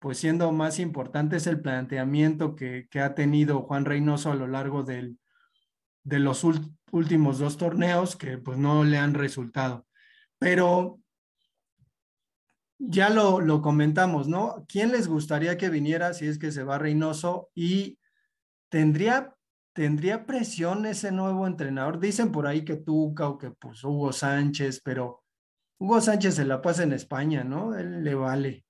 pues 0.01 0.19
siendo 0.19 0.51
más 0.51 0.79
importante 0.79 1.37
es 1.37 1.47
el 1.47 1.61
planteamiento 1.61 2.57
que, 2.57 2.89
ha 2.95 3.15
tenido 3.15 3.63
Juan 3.63 3.85
Reynoso 3.85 4.33
a 4.33 4.35
lo 4.35 4.47
largo 4.47 4.83
del, 4.83 5.19
de 6.03 6.19
los 6.19 6.43
últimos 6.91 7.39
dos 7.39 7.59
torneos 7.59 8.17
que 8.17 8.39
pues 8.39 8.57
no 8.57 8.83
le 8.83 8.97
han 8.97 9.13
resultado. 9.13 9.87
Pero 10.39 11.00
ya 12.81 13.11
lo, 13.11 13.41
lo 13.41 13.63
comentamos, 13.63 14.27
¿no? 14.27 14.65
¿Quién 14.69 14.91
les 14.91 15.07
gustaría 15.07 15.57
que 15.57 15.71
viniera 15.71 16.13
si 16.15 16.27
es 16.27 16.39
que 16.39 16.51
se 16.51 16.65
va 16.65 16.79
Reynoso 16.79 17.51
y 17.55 17.99
tendría 18.69 19.37
¿Tendría 19.73 20.27
presión 20.27 20.85
ese 20.85 21.13
nuevo 21.13 21.47
entrenador? 21.47 22.01
Dicen 22.01 22.33
por 22.33 22.47
ahí 22.47 22.65
que 22.65 22.77
Tuca 22.77 23.29
o 23.29 23.39
que 23.39 23.53
pues 23.53 23.85
Hugo 23.85 24.13
Sánchez, 24.13 24.81
pero 24.85 25.23
Hugo 25.79 26.01
Sánchez 26.01 26.35
se 26.35 26.45
la 26.45 26.61
pasa 26.61 26.83
en 26.83 26.93
España, 26.93 27.45
¿no? 27.45 27.75
Él 27.75 28.03
le 28.03 28.15
vale. 28.15 28.67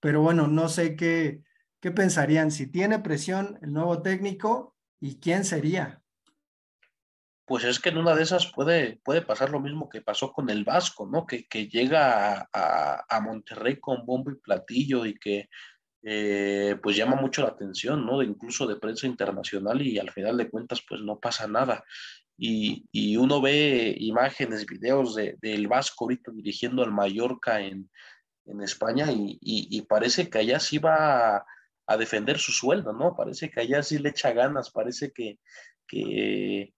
Pero 0.00 0.20
bueno, 0.20 0.48
no 0.48 0.68
sé 0.68 0.96
qué, 0.96 1.42
qué 1.80 1.92
pensarían, 1.92 2.50
si 2.50 2.66
tiene 2.66 2.98
presión 2.98 3.58
el 3.62 3.72
nuevo 3.72 4.02
técnico 4.02 4.76
y 5.00 5.18
quién 5.20 5.44
sería. 5.44 6.02
Pues 7.46 7.64
es 7.64 7.78
que 7.78 7.90
en 7.90 7.98
una 7.98 8.14
de 8.14 8.22
esas 8.22 8.50
puede, 8.52 8.98
puede 9.04 9.20
pasar 9.20 9.50
lo 9.50 9.60
mismo 9.60 9.88
que 9.88 10.00
pasó 10.00 10.32
con 10.32 10.48
el 10.48 10.64
Vasco, 10.64 11.06
¿no? 11.06 11.26
Que, 11.26 11.46
que 11.46 11.68
llega 11.68 12.48
a, 12.52 13.04
a 13.08 13.20
Monterrey 13.20 13.78
con 13.78 14.06
bombo 14.06 14.30
y 14.30 14.36
platillo 14.36 15.04
y 15.04 15.14
que 15.14 15.48
eh, 16.06 16.76
pues 16.82 16.96
llama 16.96 17.16
mucho 17.16 17.42
la 17.42 17.48
atención, 17.48 18.04
¿no? 18.04 18.18
De, 18.18 18.26
incluso 18.26 18.66
de 18.66 18.76
prensa 18.76 19.06
internacional 19.06 19.80
y 19.80 19.98
al 19.98 20.10
final 20.10 20.36
de 20.36 20.50
cuentas 20.50 20.82
pues 20.86 21.00
no 21.00 21.18
pasa 21.18 21.46
nada. 21.46 21.82
Y, 22.36 22.86
y 22.92 23.16
uno 23.16 23.40
ve 23.40 23.94
imágenes, 23.98 24.66
videos 24.66 25.14
del 25.14 25.38
de, 25.40 25.66
Vasco 25.66 26.04
ahorita 26.04 26.30
dirigiendo 26.32 26.82
al 26.82 26.92
Mallorca 26.92 27.60
en, 27.60 27.90
en 28.44 28.62
España 28.62 29.10
y, 29.12 29.38
y, 29.40 29.82
parece 29.82 30.28
que 30.28 30.38
allá 30.38 30.60
sí 30.60 30.78
va 30.78 31.36
a, 31.36 31.46
a, 31.86 31.96
defender 31.96 32.38
su 32.38 32.52
sueldo, 32.52 32.92
¿no? 32.92 33.16
Parece 33.16 33.50
que 33.50 33.60
allá 33.60 33.82
sí 33.82 33.98
le 33.98 34.10
echa 34.10 34.32
ganas, 34.32 34.70
parece 34.70 35.12
que, 35.12 35.38
que, 35.86 36.74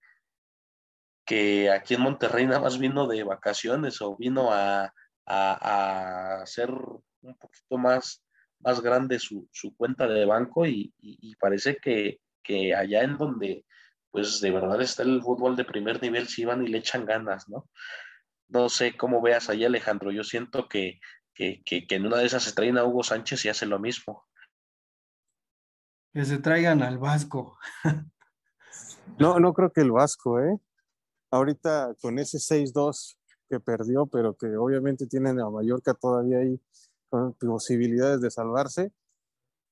que 1.27 1.71
aquí 1.71 1.95
en 1.95 2.03
Monterrey 2.03 2.47
nada 2.47 2.61
más 2.61 2.79
vino 2.79 3.07
de 3.07 3.25
vacaciones 3.25 4.01
o 4.01 4.17
vino 4.17 4.53
a, 4.53 4.93
a, 5.27 6.41
a 6.41 6.47
ser 6.47 6.71
un 6.71 7.37
poquito 7.37 7.77
más 7.77 8.27
más 8.61 8.81
grande 8.81 9.19
su, 9.19 9.49
cuenta 9.77 10.07
de 10.07 10.25
banco 10.25 10.67
y, 10.67 10.93
parece 11.41 11.77
que, 11.77 12.21
allá 12.75 13.03
en 13.03 13.17
donde 13.17 13.65
pues 14.11 14.41
de 14.41 14.51
verdad 14.51 14.81
está 14.81 15.03
el 15.03 15.21
fútbol 15.21 15.57
de 15.57 15.65
primer 15.65 16.01
nivel, 16.01 16.27
si 16.27 16.45
van 16.45 16.65
y 16.65 16.69
le 16.69 16.79
echan 16.79 17.05
ganas, 17.05 17.49
¿no? 17.49 17.69
No 18.49 18.69
sé 18.71 18.97
cómo 18.97 19.21
veas 19.21 19.51
ahí, 19.51 19.65
Alejandro. 19.65 20.11
Yo 20.11 20.25
siento 20.25 20.69
que, 20.69 21.01
que, 21.35 21.63
en 21.67 22.07
una 22.07 22.19
de 22.19 22.27
esas 22.27 22.45
se 22.45 22.55
traen 22.55 22.79
a 22.79 22.85
Hugo 22.85 23.03
Sánchez 23.03 23.45
y 23.45 23.51
hace 23.51 23.67
lo 23.67 23.79
mismo. 23.79 24.27
Que 26.15 26.25
se 26.25 26.39
traigan 26.39 26.83
al 26.83 26.97
Vasco. 26.97 27.59
no, 29.19 29.39
no 29.39 29.53
creo 29.53 29.71
que 29.71 29.83
el 29.83 29.93
Vasco, 29.93 30.41
¿eh? 30.41 30.59
Ahorita 31.31 31.95
con 32.01 32.19
ese 32.19 32.39
6-2 32.39 33.17
que 33.49 33.61
perdió, 33.61 34.07
pero 34.07 34.35
que 34.35 34.57
obviamente 34.57 35.07
tienen 35.07 35.41
a 35.41 35.51
Mallorca 35.51 35.95
todavía 35.95 36.39
ahí 36.39 36.61
con 37.09 37.35
posibilidades 37.35 38.21
de 38.21 38.31
salvarse, 38.31 38.93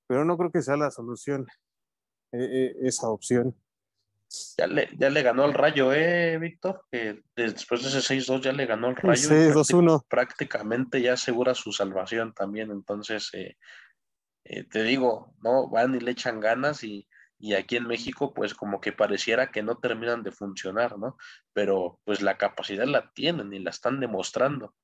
pero 0.06 0.24
no 0.24 0.36
creo 0.36 0.50
que 0.50 0.62
sea 0.62 0.76
la 0.76 0.90
solución 0.90 1.46
eh, 2.32 2.38
eh, 2.42 2.76
esa 2.82 3.08
opción. 3.08 3.56
Ya 4.58 4.66
le, 4.66 4.88
ya 4.98 5.10
le 5.10 5.22
ganó 5.22 5.44
el 5.44 5.54
rayo, 5.54 5.92
¿eh, 5.92 6.38
Víctor? 6.38 6.84
Que 6.90 7.22
después 7.36 7.82
de 7.82 7.88
ese 7.88 8.14
6-2 8.16 8.42
ya 8.42 8.52
le 8.52 8.66
ganó 8.66 8.88
el 8.88 8.96
rayo. 8.96 9.28
6-2-1. 9.28 10.06
Prácticamente 10.08 11.00
ya 11.00 11.12
asegura 11.12 11.54
su 11.54 11.72
salvación 11.72 12.32
también. 12.32 12.70
Entonces, 12.70 13.30
eh, 14.44 14.64
te 14.64 14.82
digo, 14.82 15.34
no 15.42 15.68
van 15.68 15.94
y 15.94 16.00
le 16.00 16.10
echan 16.10 16.40
ganas 16.40 16.84
y, 16.84 17.08
y 17.44 17.52
aquí 17.52 17.76
en 17.76 17.86
México, 17.86 18.32
pues 18.32 18.54
como 18.54 18.80
que 18.80 18.90
pareciera 18.90 19.50
que 19.50 19.62
no 19.62 19.76
terminan 19.76 20.22
de 20.22 20.32
funcionar, 20.32 20.98
¿no? 20.98 21.18
Pero 21.52 22.00
pues 22.04 22.22
la 22.22 22.38
capacidad 22.38 22.86
la 22.86 23.12
tienen 23.12 23.52
y 23.52 23.58
la 23.58 23.68
están 23.68 24.00
demostrando. 24.00 24.74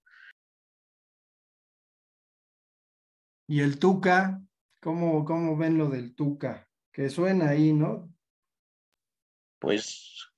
Y 3.48 3.60
el 3.60 3.78
Tuca, 3.78 4.42
¿cómo, 4.78 5.24
cómo 5.24 5.56
ven 5.56 5.78
lo 5.78 5.88
del 5.88 6.14
Tuca? 6.14 6.68
Que 6.92 7.08
suena 7.08 7.48
ahí, 7.48 7.72
¿no? 7.72 8.12
Pues 9.58 10.30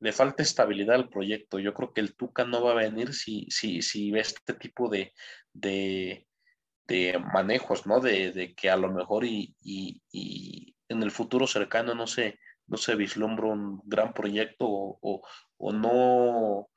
le 0.00 0.10
falta 0.10 0.42
estabilidad 0.42 0.96
al 0.96 1.08
proyecto. 1.08 1.60
Yo 1.60 1.72
creo 1.72 1.92
que 1.92 2.00
el 2.00 2.16
Tuca 2.16 2.44
no 2.44 2.64
va 2.64 2.72
a 2.72 2.82
venir 2.82 3.14
si, 3.14 3.46
si, 3.48 3.80
si 3.80 4.10
ve 4.10 4.18
este 4.18 4.54
tipo 4.54 4.88
de, 4.88 5.12
de, 5.52 6.26
manejos, 7.32 7.86
¿no? 7.86 8.00
De, 8.00 8.54
que 8.56 8.70
a 8.70 8.76
lo 8.76 8.90
mejor 8.92 9.24
y, 9.24 9.54
y, 9.62 10.73
en 10.88 11.02
el 11.02 11.10
futuro 11.10 11.46
cercano 11.46 11.94
no 11.94 12.06
se, 12.06 12.38
no 12.66 12.76
se 12.76 12.94
vislumbra 12.94 13.46
un 13.46 13.80
gran 13.84 14.12
proyecto 14.12 14.66
o, 14.68 15.22
o, 15.56 15.72
no 15.72 16.68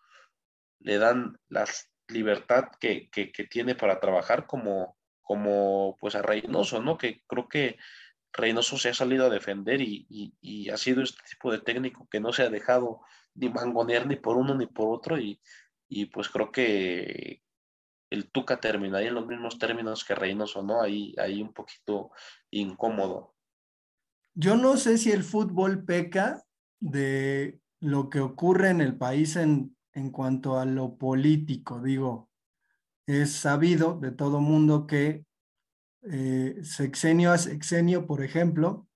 le 0.80 0.98
dan 0.98 1.38
la 1.50 1.66
libertad 2.08 2.66
que, 2.80 3.10
que, 3.10 3.28
tiene 3.46 3.76
para 3.76 4.00
trabajar 4.00 4.46
como, 4.46 4.98
como 5.22 5.98
pues 6.00 6.16
a 6.16 6.22
Reynoso, 6.22 6.82
¿no? 6.82 6.98
Que 6.98 7.24
creo 7.28 7.48
que 7.48 7.78
Reynoso 8.34 8.78
se 8.78 8.90
ha 8.90 8.94
salido 8.94 9.26
a 9.26 9.30
defender 9.30 9.82
y, 9.82 10.70
ha 10.72 10.78
sido 10.78 11.02
este 11.02 11.22
tipo 11.30 11.52
de 11.52 11.60
técnico 11.60 12.08
que 12.10 12.20
no 12.20 12.32
se 12.34 12.44
ha 12.44 12.50
dejado 12.50 13.02
ni 13.34 13.50
mangonear 13.50 14.08
ni 14.08 14.16
por 14.16 14.38
uno 14.38 14.56
ni 14.56 14.68
por 14.68 14.96
otro 14.96 15.18
y, 15.20 15.40
pues 16.14 16.30
creo 16.30 16.52
que 16.52 17.42
el 18.10 18.32
Tuca 18.32 18.60
terminaría 18.60 19.10
en 19.10 19.16
los 19.16 19.28
mismos 19.28 19.58
términos 19.60 20.06
que 20.06 20.16
Reynoso, 20.16 20.64
¿no? 20.64 20.82
Ahí, 20.82 21.14
ahí 21.18 21.42
un 21.42 21.54
poquito 21.54 22.12
incómodo. 22.52 23.37
Yo 24.40 24.56
no 24.56 24.78
sé 24.78 25.00
si 25.00 25.12
el 25.12 25.24
fútbol 25.24 25.84
peca 25.84 26.44
de 26.80 27.60
lo 27.80 28.08
que 28.12 28.20
ocurre 28.20 28.70
en 28.70 28.82
el 28.82 28.96
país 28.96 29.36
en, 29.36 29.76
en 29.94 30.12
cuanto 30.12 30.60
a 30.60 30.66
lo 30.66 30.96
político, 30.96 31.82
digo, 31.82 32.30
es 33.08 33.32
sabido 33.32 34.00
de 34.00 34.12
todo 34.12 34.40
mundo 34.40 34.86
que 34.86 35.26
eh, 36.04 36.60
sexenio 36.62 37.32
a 37.32 37.40
sexenio, 37.40 38.06
por 38.06 38.24
ejemplo, 38.24 38.88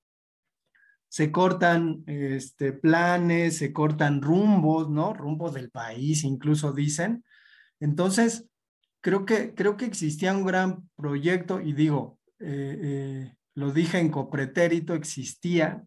se 1.09 1.31
cortan 1.31 2.03
este, 2.05 2.71
planes, 2.71 3.57
se 3.57 3.73
cortan 3.73 4.21
rumbos, 4.21 4.91
¿no? 4.91 5.11
Rumbos 5.15 5.55
del 5.55 5.71
país, 5.71 6.23
incluso 6.23 6.71
dicen. 6.71 7.25
Entonces, 7.79 8.47
creo 9.01 9.25
que, 9.25 9.55
creo 9.55 9.75
que 9.75 9.85
existía 9.85 10.37
un 10.37 10.45
gran 10.45 10.87
proyecto 10.95 11.61
y 11.61 11.73
digo, 11.73 12.19
eh, 12.37 12.79
eh, 12.83 13.35
lo 13.55 13.71
dije 13.71 13.99
en 13.99 14.09
copretérito, 14.09 14.93
existía 14.93 15.83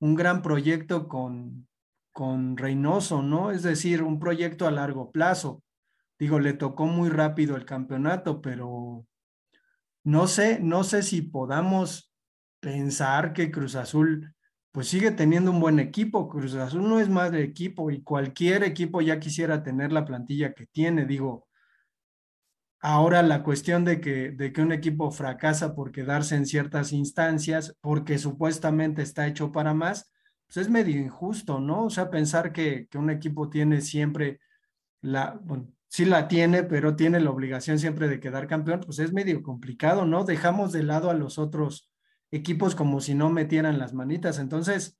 un 0.00 0.14
gran 0.14 0.42
proyecto 0.42 1.08
con, 1.08 1.68
con 2.12 2.56
Reynoso, 2.56 3.22
¿no? 3.22 3.50
Es 3.50 3.62
decir, 3.62 4.02
un 4.02 4.18
proyecto 4.18 4.66
a 4.66 4.70
largo 4.70 5.10
plazo. 5.10 5.62
Digo, 6.18 6.38
le 6.38 6.52
tocó 6.52 6.86
muy 6.86 7.08
rápido 7.08 7.56
el 7.56 7.64
campeonato, 7.64 8.40
pero 8.40 9.06
no 10.04 10.26
sé, 10.26 10.60
no 10.60 10.84
sé 10.84 11.02
si 11.02 11.22
podamos 11.22 12.12
pensar 12.60 13.32
que 13.32 13.50
Cruz 13.50 13.74
Azul 13.74 14.34
pues 14.72 14.88
sigue 14.88 15.10
teniendo 15.10 15.50
un 15.50 15.60
buen 15.60 15.78
equipo. 15.78 16.28
Cruz 16.28 16.54
Azul 16.54 16.88
no 16.88 16.98
es 16.98 17.08
más 17.08 17.30
de 17.30 17.42
equipo 17.42 17.90
y 17.90 18.02
cualquier 18.02 18.64
equipo 18.64 19.02
ya 19.02 19.20
quisiera 19.20 19.62
tener 19.62 19.92
la 19.92 20.04
plantilla 20.04 20.54
que 20.54 20.66
tiene. 20.66 21.04
Digo, 21.04 21.46
ahora 22.82 23.22
la 23.22 23.42
cuestión 23.44 23.84
de 23.84 24.00
que, 24.00 24.32
de 24.32 24.52
que 24.52 24.60
un 24.60 24.72
equipo 24.72 25.10
fracasa 25.12 25.74
por 25.74 25.92
quedarse 25.92 26.34
en 26.34 26.46
ciertas 26.46 26.92
instancias, 26.92 27.76
porque 27.80 28.18
supuestamente 28.18 29.02
está 29.02 29.26
hecho 29.28 29.52
para 29.52 29.72
más, 29.72 30.12
pues 30.46 30.56
es 30.58 30.68
medio 30.68 31.00
injusto, 31.00 31.60
¿no? 31.60 31.84
O 31.84 31.90
sea, 31.90 32.10
pensar 32.10 32.52
que, 32.52 32.88
que 32.88 32.98
un 32.98 33.08
equipo 33.08 33.48
tiene 33.48 33.80
siempre 33.80 34.40
la, 35.00 35.38
bueno, 35.44 35.68
sí 35.88 36.04
la 36.04 36.26
tiene, 36.26 36.64
pero 36.64 36.96
tiene 36.96 37.20
la 37.20 37.30
obligación 37.30 37.78
siempre 37.78 38.08
de 38.08 38.18
quedar 38.18 38.48
campeón, 38.48 38.80
pues 38.80 38.98
es 38.98 39.12
medio 39.12 39.42
complicado, 39.42 40.04
¿no? 40.04 40.24
Dejamos 40.24 40.72
de 40.72 40.82
lado 40.82 41.08
a 41.08 41.14
los 41.14 41.38
otros 41.38 41.88
equipos 42.32 42.74
como 42.74 43.00
si 43.00 43.14
no 43.14 43.30
metieran 43.30 43.78
las 43.78 43.94
manitas. 43.94 44.38
Entonces, 44.38 44.98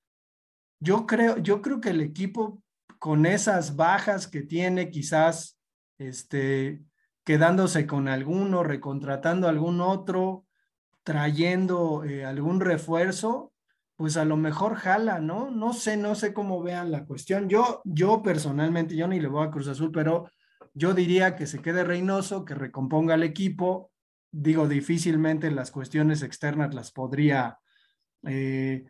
yo 0.79 1.07
creo, 1.07 1.39
yo 1.39 1.62
creo 1.62 1.81
que 1.81 1.91
el 1.91 2.01
equipo 2.01 2.62
con 3.01 3.27
esas 3.27 3.75
bajas 3.75 4.29
que 4.29 4.43
tiene, 4.43 4.91
quizás 4.91 5.59
este, 5.99 6.85
quedándose 7.25 7.87
con 7.87 8.09
alguno, 8.09 8.62
recontratando 8.62 9.49
algún 9.49 9.81
otro, 9.81 10.47
trayendo 11.02 12.05
eh, 12.05 12.25
algún 12.25 12.61
refuerzo, 12.61 13.52
pues 13.97 14.17
a 14.17 14.25
lo 14.25 14.37
mejor 14.37 14.75
jala, 14.75 15.21
¿no? 15.21 15.50
No 15.50 15.73
sé, 15.73 15.97
no 15.97 16.14
sé 16.14 16.33
cómo 16.33 16.62
vean 16.62 16.91
la 16.91 17.05
cuestión. 17.05 17.49
Yo, 17.49 17.81
yo 17.85 18.23
personalmente, 18.23 18.97
yo 18.97 19.07
ni 19.07 19.21
le 19.21 19.29
voy 19.29 19.47
a 19.47 19.50
Cruz 19.50 19.69
Azul, 19.69 19.93
pero 19.93 20.29
yo 20.75 20.95
diría 20.95 21.37
que 21.37 21.47
se 21.47 21.61
quede 21.61 21.85
Reynoso, 21.85 22.45
que 22.45 22.55
recomponga 22.55 23.14
al 23.14 23.23
equipo, 23.23 23.93
digo, 24.31 24.67
difícilmente 24.67 25.50
las 25.50 25.71
cuestiones 25.71 26.23
externas 26.23 26.75
las 26.75 26.91
podría, 26.91 27.59
eh, 28.26 28.87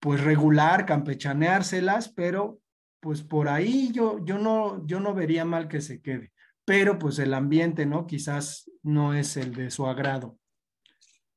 pues, 0.00 0.20
regular, 0.22 0.86
campechaneárselas, 0.86 2.08
pero 2.08 2.58
pues 3.00 3.22
por 3.22 3.48
ahí 3.48 3.90
yo, 3.92 4.22
yo, 4.24 4.38
no, 4.38 4.86
yo 4.86 5.00
no 5.00 5.14
vería 5.14 5.44
mal 5.44 5.68
que 5.68 5.80
se 5.80 6.02
quede. 6.02 6.32
Pero 6.70 7.00
pues 7.00 7.18
el 7.18 7.34
ambiente, 7.34 7.84
¿no? 7.84 8.06
Quizás 8.06 8.70
no 8.84 9.12
es 9.12 9.36
el 9.36 9.56
de 9.56 9.70
su 9.70 9.86
agrado. 9.86 10.38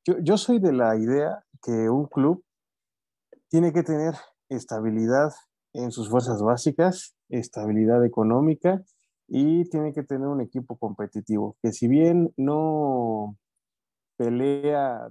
Yo, 0.06 0.14
yo 0.22 0.38
soy 0.38 0.60
de 0.60 0.72
la 0.72 0.96
idea 0.96 1.44
que 1.60 1.90
un 1.90 2.06
club 2.06 2.44
tiene 3.48 3.72
que 3.72 3.82
tener 3.82 4.14
estabilidad 4.48 5.32
en 5.72 5.90
sus 5.90 6.08
fuerzas 6.08 6.40
básicas, 6.40 7.16
estabilidad 7.30 8.04
económica 8.04 8.84
y 9.26 9.68
tiene 9.70 9.92
que 9.92 10.04
tener 10.04 10.28
un 10.28 10.40
equipo 10.40 10.78
competitivo, 10.78 11.56
que 11.60 11.72
si 11.72 11.88
bien 11.88 12.32
no 12.36 13.36
pelea 14.16 15.08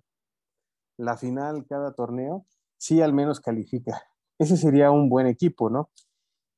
la 0.97 1.17
final 1.17 1.65
cada 1.67 1.95
torneo, 1.95 2.45
sí 2.77 3.01
al 3.01 3.11
menos 3.11 3.41
califica. 3.41 4.01
Ese 4.39 4.55
sería 4.55 4.89
un 4.89 5.09
buen 5.09 5.27
equipo, 5.27 5.69
¿no? 5.69 5.89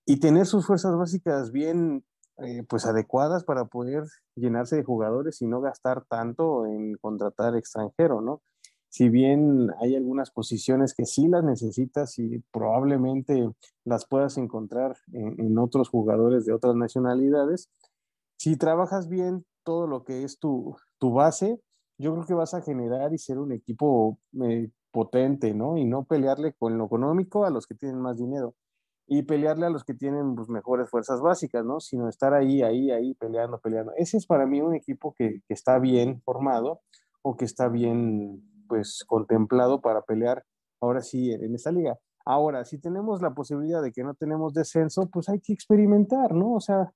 Y 0.05 0.19
tener 0.19 0.45
sus 0.45 0.67
fuerzas 0.67 0.95
básicas 0.95 1.51
bien, 1.51 2.05
eh, 2.37 2.63
pues 2.67 2.85
adecuadas 2.85 3.43
para 3.43 3.65
poder 3.65 4.03
llenarse 4.35 4.75
de 4.75 4.83
jugadores 4.83 5.41
y 5.41 5.47
no 5.47 5.61
gastar 5.61 6.05
tanto 6.05 6.65
en 6.65 6.95
contratar 6.95 7.55
extranjero, 7.55 8.21
¿no? 8.21 8.41
si 8.95 9.09
bien 9.09 9.71
hay 9.81 9.93
algunas 9.93 10.31
posiciones 10.31 10.93
que 10.93 11.05
sí 11.05 11.27
las 11.27 11.43
necesitas 11.43 12.17
y 12.17 12.39
probablemente 12.53 13.51
las 13.83 14.07
puedas 14.07 14.37
encontrar 14.37 14.95
en, 15.11 15.57
otros 15.57 15.89
jugadores 15.89 16.45
de 16.45 16.53
otras 16.53 16.77
nacionalidades, 16.77 17.69
si 18.37 18.55
trabajas 18.55 19.09
bien 19.09 19.45
todo 19.65 19.85
lo 19.85 20.05
que 20.05 20.23
es 20.23 20.39
tu, 20.39 20.77
base, 21.01 21.59
yo 21.97 22.13
creo 22.13 22.25
que 22.25 22.33
vas 22.35 22.53
a 22.53 22.61
generar 22.61 23.13
y 23.13 23.17
ser 23.17 23.37
un 23.37 23.51
equipo 23.51 24.17
eh, 24.41 24.69
potente, 24.91 25.53
¿no? 25.53 25.75
Y 25.75 25.83
no 25.83 26.05
pelearle 26.05 26.53
con 26.53 26.77
lo 26.77 26.85
económico 26.85 27.43
a 27.43 27.49
los 27.49 27.67
que 27.67 27.75
tienen 27.75 27.99
más 27.99 28.17
dinero 28.17 28.55
y 29.07 29.23
pelearle 29.23 29.67
a 29.67 29.69
los 29.69 29.83
que 29.83 29.93
tienen 29.93 30.35
pues, 30.35 30.49
mejores 30.49 30.89
fuerzas 30.89 31.21
básicas, 31.21 31.63
¿no? 31.65 31.79
Sino 31.79 32.09
estar 32.09 32.33
ahí, 32.33 32.61
ahí, 32.61 32.91
ahí, 32.91 33.13
peleando, 33.15 33.59
peleando. 33.59 33.91
Ese 33.97 34.17
es 34.17 34.25
para 34.25 34.45
mí 34.45 34.61
un 34.61 34.75
equipo 34.75 35.13
que, 35.13 35.41
que 35.47 35.53
está 35.53 35.79
bien 35.79 36.21
formado 36.23 36.81
o 37.21 37.35
que 37.35 37.45
está 37.45 37.67
bien 37.69 38.41
pues 38.67 39.03
contemplado 39.05 39.81
para 39.81 40.01
pelear 40.01 40.43
ahora 40.81 41.01
sí 41.01 41.31
en 41.31 41.53
esta 41.53 41.71
liga. 41.71 41.97
Ahora, 42.25 42.65
si 42.65 42.79
tenemos 42.79 43.21
la 43.21 43.33
posibilidad 43.33 43.83
de 43.83 43.91
que 43.91 44.03
no 44.03 44.15
tenemos 44.15 44.53
descenso, 44.53 45.07
pues 45.11 45.29
hay 45.29 45.39
que 45.39 45.53
experimentar, 45.53 46.33
¿no? 46.33 46.53
O 46.53 46.59
sea, 46.59 46.91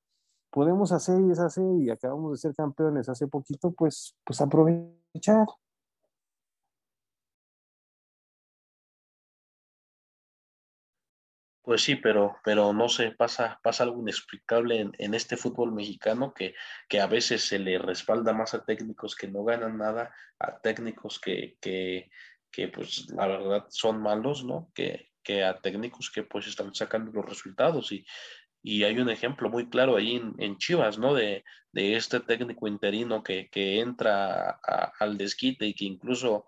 podemos 0.49 0.91
hacer 0.91 1.19
y 1.19 1.27
deshacer 1.27 1.65
y 1.79 1.89
acabamos 1.91 2.31
de 2.31 2.37
ser 2.37 2.55
campeones 2.55 3.09
hace 3.09 3.27
poquito, 3.27 3.71
pues, 3.71 4.15
pues 4.25 4.41
aprovechar. 4.41 5.45
Pues 11.69 11.83
sí, 11.83 11.97
pero, 11.97 12.37
pero 12.43 12.73
no 12.73 12.89
sé, 12.89 13.11
pasa, 13.11 13.59
pasa 13.61 13.83
algo 13.83 14.01
inexplicable 14.01 14.79
en, 14.79 14.91
en, 14.97 15.13
este 15.13 15.37
fútbol 15.37 15.71
mexicano 15.71 16.33
que, 16.33 16.55
que 16.87 16.99
a 16.99 17.05
veces 17.05 17.43
se 17.43 17.59
le 17.59 17.77
respalda 17.77 18.33
más 18.33 18.55
a 18.55 18.65
técnicos 18.65 19.15
que 19.15 19.27
no 19.27 19.43
ganan 19.43 19.77
nada, 19.77 20.11
a 20.39 20.59
técnicos 20.61 21.19
que, 21.19 21.57
que, 21.61 22.09
pues 22.69 23.11
la 23.11 23.27
verdad 23.27 23.65
son 23.69 24.01
malos, 24.01 24.43
¿no? 24.43 24.71
Que, 24.73 25.11
que 25.21 25.43
a 25.43 25.61
técnicos 25.61 26.09
que 26.09 26.23
pues 26.23 26.47
están 26.47 26.73
sacando 26.73 27.11
los 27.11 27.23
resultados 27.23 27.91
y, 27.91 28.03
y 28.63 28.83
hay 28.83 28.97
un 28.97 29.11
ejemplo 29.11 29.47
muy 29.51 29.69
claro 29.69 29.95
ahí 29.95 30.15
en, 30.15 30.33
en 30.39 30.57
Chivas, 30.57 30.97
¿no? 30.97 31.13
De, 31.13 31.43
de, 31.71 31.95
este 31.95 32.19
técnico 32.19 32.67
interino 32.67 33.21
que, 33.21 33.47
que 33.51 33.79
entra 33.79 34.59
al 34.99 35.19
desquite 35.19 35.67
y 35.67 35.75
que 35.75 35.85
incluso 35.85 36.47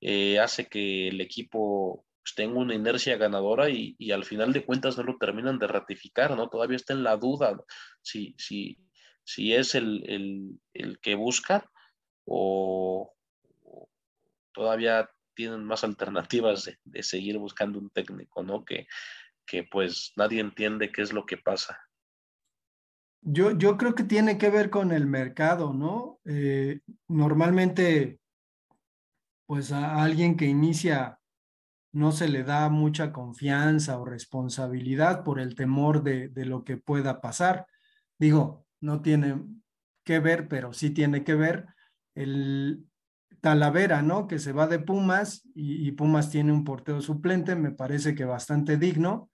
eh, 0.00 0.40
hace 0.40 0.66
que 0.66 1.06
el 1.06 1.20
equipo 1.20 2.05
pues, 2.26 2.34
tengo 2.34 2.58
una 2.58 2.74
inercia 2.74 3.16
ganadora 3.16 3.70
y, 3.70 3.94
y, 4.00 4.10
al 4.10 4.24
final 4.24 4.52
de 4.52 4.64
cuentas 4.64 4.96
no 4.96 5.04
lo 5.04 5.16
terminan 5.16 5.60
de 5.60 5.68
ratificar, 5.68 6.36
¿no? 6.36 6.48
Todavía 6.48 6.74
está 6.74 6.92
en 6.92 7.04
la 7.04 7.16
duda 7.16 7.56
si, 8.02 8.34
si, 8.36 8.76
si 9.22 9.54
es 9.54 9.76
el, 9.76 10.02
el, 10.10 10.60
el 10.74 10.98
que 10.98 11.14
buscan 11.14 11.62
o, 12.24 13.14
todavía 14.52 15.08
tienen 15.34 15.64
más 15.64 15.84
alternativas 15.84 16.64
de, 16.64 16.78
de, 16.82 17.04
seguir 17.04 17.38
buscando 17.38 17.78
un 17.78 17.90
técnico, 17.90 18.42
¿no? 18.42 18.64
Que, 18.64 18.88
que 19.46 19.62
pues 19.62 20.12
nadie 20.16 20.40
entiende 20.40 20.90
qué 20.90 21.02
es 21.02 21.12
lo 21.12 21.26
que 21.26 21.36
pasa. 21.36 21.78
Yo, 23.20 23.56
yo 23.56 23.76
creo 23.76 23.94
que 23.94 24.02
tiene 24.02 24.36
que 24.36 24.50
ver 24.50 24.70
con 24.70 24.90
el 24.90 25.06
mercado, 25.06 25.72
¿no? 25.72 26.18
Eh, 26.24 26.80
normalmente, 27.06 28.18
pues 29.46 29.70
a 29.70 30.02
alguien 30.02 30.36
que 30.36 30.46
inicia 30.46 31.20
no 31.96 32.12
se 32.12 32.28
le 32.28 32.44
da 32.44 32.68
mucha 32.68 33.10
confianza 33.10 33.98
o 33.98 34.04
responsabilidad 34.04 35.24
por 35.24 35.40
el 35.40 35.54
temor 35.54 36.02
de, 36.02 36.28
de, 36.28 36.44
lo 36.44 36.62
que 36.62 36.76
pueda 36.76 37.22
pasar. 37.22 37.66
Digo, 38.18 38.66
no 38.82 39.00
tiene 39.00 39.42
que 40.04 40.20
ver, 40.20 40.46
pero 40.46 40.74
sí 40.74 40.90
tiene 40.90 41.24
que 41.24 41.34
ver 41.34 41.66
el 42.14 42.86
Talavera, 43.40 44.02
¿no? 44.02 44.26
Que 44.26 44.38
se 44.38 44.52
va 44.52 44.66
de 44.66 44.78
Pumas 44.78 45.48
y, 45.54 45.90
Pumas 45.92 46.28
tiene 46.28 46.52
un 46.52 46.64
porteo 46.64 47.00
suplente, 47.00 47.56
me 47.56 47.70
parece 47.70 48.14
que 48.14 48.26
bastante 48.26 48.76
digno, 48.76 49.30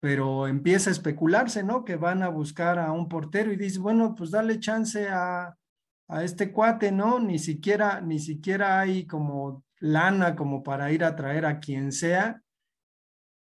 pero 0.00 0.48
empieza 0.48 0.90
a 0.90 0.92
especularse, 0.92 1.62
¿no? 1.62 1.84
Que 1.84 1.94
van 1.94 2.24
a 2.24 2.28
buscar 2.28 2.80
a 2.80 2.90
un 2.90 3.08
portero 3.08 3.52
y 3.52 3.56
dice, 3.56 3.78
bueno, 3.78 4.16
pues 4.16 4.32
dale 4.32 4.58
chance 4.58 5.08
a, 5.08 5.56
a 6.08 6.24
este 6.24 6.50
cuate, 6.50 6.90
¿no? 6.90 7.20
Ni 7.20 7.38
siquiera, 7.38 8.00
ni 8.00 8.18
siquiera 8.18 8.80
hay 8.80 9.06
como 9.06 9.62
lana 9.82 10.36
como 10.36 10.62
para 10.62 10.92
ir 10.92 11.04
a 11.04 11.16
traer 11.16 11.44
a 11.44 11.60
quien 11.60 11.92
sea. 11.92 12.40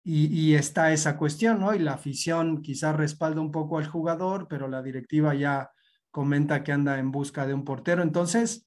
Y, 0.05 0.27
y, 0.27 0.55
está 0.55 0.93
esa 0.93 1.19
cuestión, 1.19 1.61
¿no? 1.61 1.75
Y 1.75 1.81
la 1.81 1.95
afición 1.95 2.63
quizás 2.63 2.97
respalda 2.97 3.43
un 3.43 3.51
poco 3.51 3.77
al 3.77 3.87
jugador, 3.87 4.47
pero 4.49 4.69
la 4.69 4.81
directiva 4.81 5.35
ya 5.35 5.71
comenta 6.11 6.65
que 6.65 6.73
anda 6.73 6.99
en 6.99 7.11
busca 7.11 7.47
de 7.47 7.53
un 7.53 7.65
portero. 7.65 8.03
Entonces, 8.03 8.67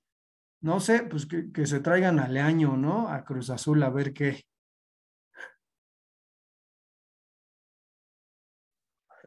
no 0.61 0.79
sé, 0.79 1.03
pues 1.03 1.25
que, 1.25 1.51
que 1.51 1.65
se 1.65 1.79
traigan 1.79 2.19
al 2.19 2.37
año, 2.37 2.77
¿no? 2.77 3.07
A 3.07 3.23
Cruz 3.23 3.49
Azul 3.49 3.81
a 3.81 3.89
ver 3.89 4.13
qué. 4.13 4.43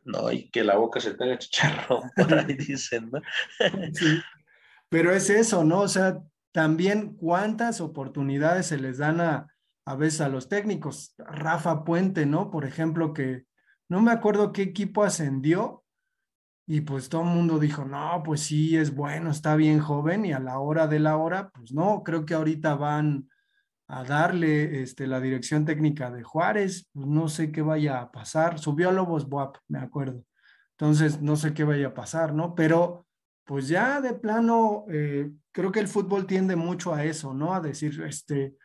No, 0.04 0.30
y 0.30 0.50
que 0.50 0.62
la 0.62 0.76
boca 0.76 1.00
se 1.00 1.14
tenga 1.14 1.38
chicharrón, 1.38 2.10
por 2.14 2.34
ahí 2.34 2.54
dicen, 2.54 3.10
¿no? 3.10 3.20
sí. 3.94 4.20
Pero 4.90 5.12
es 5.12 5.30
eso, 5.30 5.64
¿no? 5.64 5.80
O 5.80 5.88
sea, 5.88 6.20
también 6.54 7.16
cuántas 7.16 7.80
oportunidades 7.80 8.66
se 8.66 8.78
les 8.78 8.98
dan 8.98 9.20
a, 9.20 9.48
a 9.84 9.96
veces 9.96 10.20
a 10.20 10.28
los 10.28 10.48
técnicos. 10.48 11.12
Rafa 11.18 11.82
Puente, 11.82 12.26
¿no? 12.26 12.52
Por 12.52 12.64
ejemplo, 12.64 13.12
que 13.12 13.44
no 13.88 14.00
me 14.00 14.12
acuerdo 14.12 14.52
qué 14.52 14.62
equipo 14.62 15.02
ascendió 15.02 15.82
y 16.64 16.82
pues 16.82 17.08
todo 17.08 17.22
el 17.22 17.28
mundo 17.28 17.58
dijo, 17.58 17.84
no, 17.84 18.22
pues 18.24 18.42
sí, 18.42 18.76
es 18.76 18.94
bueno, 18.94 19.32
está 19.32 19.56
bien 19.56 19.80
joven 19.80 20.24
y 20.26 20.32
a 20.32 20.38
la 20.38 20.60
hora 20.60 20.86
de 20.86 21.00
la 21.00 21.16
hora, 21.16 21.50
pues 21.50 21.72
no, 21.72 22.04
creo 22.04 22.24
que 22.24 22.34
ahorita 22.34 22.76
van 22.76 23.28
a 23.88 24.04
darle 24.04 24.80
este, 24.80 25.08
la 25.08 25.18
dirección 25.18 25.64
técnica 25.64 26.12
de 26.12 26.22
Juárez, 26.22 26.88
pues 26.92 27.04
no 27.08 27.26
sé 27.26 27.50
qué 27.50 27.62
vaya 27.62 28.00
a 28.00 28.12
pasar. 28.12 28.60
Subió 28.60 28.90
a 28.90 28.92
Lobos 28.92 29.28
Buap, 29.28 29.56
me 29.66 29.80
acuerdo. 29.80 30.24
Entonces, 30.78 31.20
no 31.20 31.34
sé 31.34 31.52
qué 31.52 31.64
vaya 31.64 31.88
a 31.88 31.94
pasar, 31.94 32.32
¿no? 32.32 32.54
Pero, 32.54 33.06
pues 33.44 33.68
ya 33.68 34.00
de 34.00 34.14
plano, 34.14 34.86
eh, 34.88 35.30
creo 35.52 35.70
que 35.70 35.80
el 35.80 35.88
fútbol 35.88 36.26
tiende 36.26 36.56
mucho 36.56 36.94
a 36.94 37.04
eso, 37.04 37.34
¿no? 37.34 37.54
A 37.54 37.60
decir, 37.60 38.02
este, 38.02 38.56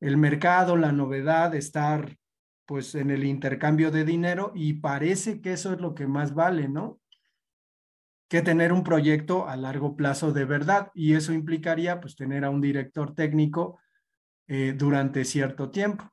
el 0.00 0.16
mercado, 0.16 0.76
la 0.76 0.92
novedad, 0.92 1.54
estar 1.54 2.16
pues 2.64 2.94
en 2.94 3.10
el 3.10 3.24
intercambio 3.24 3.90
de 3.90 4.04
dinero 4.04 4.52
y 4.54 4.74
parece 4.74 5.40
que 5.40 5.54
eso 5.54 5.72
es 5.72 5.80
lo 5.80 5.94
que 5.94 6.06
más 6.06 6.34
vale, 6.34 6.68
¿no? 6.68 7.00
Que 8.28 8.42
tener 8.42 8.72
un 8.72 8.84
proyecto 8.84 9.48
a 9.48 9.56
largo 9.56 9.96
plazo 9.96 10.32
de 10.32 10.44
verdad 10.44 10.90
y 10.94 11.14
eso 11.14 11.32
implicaría 11.32 11.98
pues 11.98 12.14
tener 12.14 12.44
a 12.44 12.50
un 12.50 12.60
director 12.60 13.14
técnico 13.14 13.80
eh, 14.46 14.74
durante 14.76 15.24
cierto 15.24 15.70
tiempo. 15.70 16.12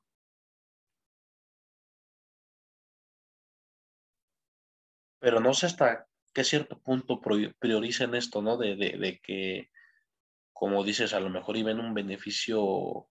Pero 5.19 5.39
no 5.39 5.53
sé 5.53 5.67
hasta 6.36 6.41
qué 6.41 6.43
cierto 6.43 6.78
punto 6.80 7.21
prioricen 7.60 8.13
esto, 8.13 8.41
¿no? 8.41 8.58
De, 8.58 8.76
de, 8.76 9.19
que, 9.21 9.69
como 10.54 10.84
dices, 10.84 11.13
a 11.13 11.19
lo 11.19 11.30
mejor 11.30 11.56
y 11.56 11.63
ven 11.63 11.80
un 11.80 11.93
beneficio 11.93 13.08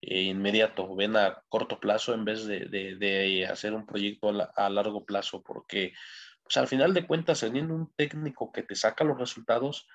eh, 0.00 0.22
inmediato, 0.22 0.94
ven 0.94 1.16
a 1.16 1.42
corto 1.48 1.80
plazo 1.80 2.14
en 2.14 2.24
vez 2.24 2.46
de, 2.46 2.66
de 2.66 3.46
hacer 3.46 3.74
un 3.74 3.86
proyecto 3.86 4.30
a, 4.30 4.52
a, 4.54 4.70
largo 4.70 5.04
plazo, 5.04 5.42
porque 5.42 5.92
pues 6.44 6.56
al 6.58 6.68
final 6.68 6.94
de 6.94 7.06
cuentas, 7.06 7.40
teniendo 7.40 7.74
un 7.74 7.92
técnico 7.96 8.52
que 8.52 8.62
te 8.62 8.76
saca 8.76 9.04
los 9.04 9.18
resultados, 9.18 9.88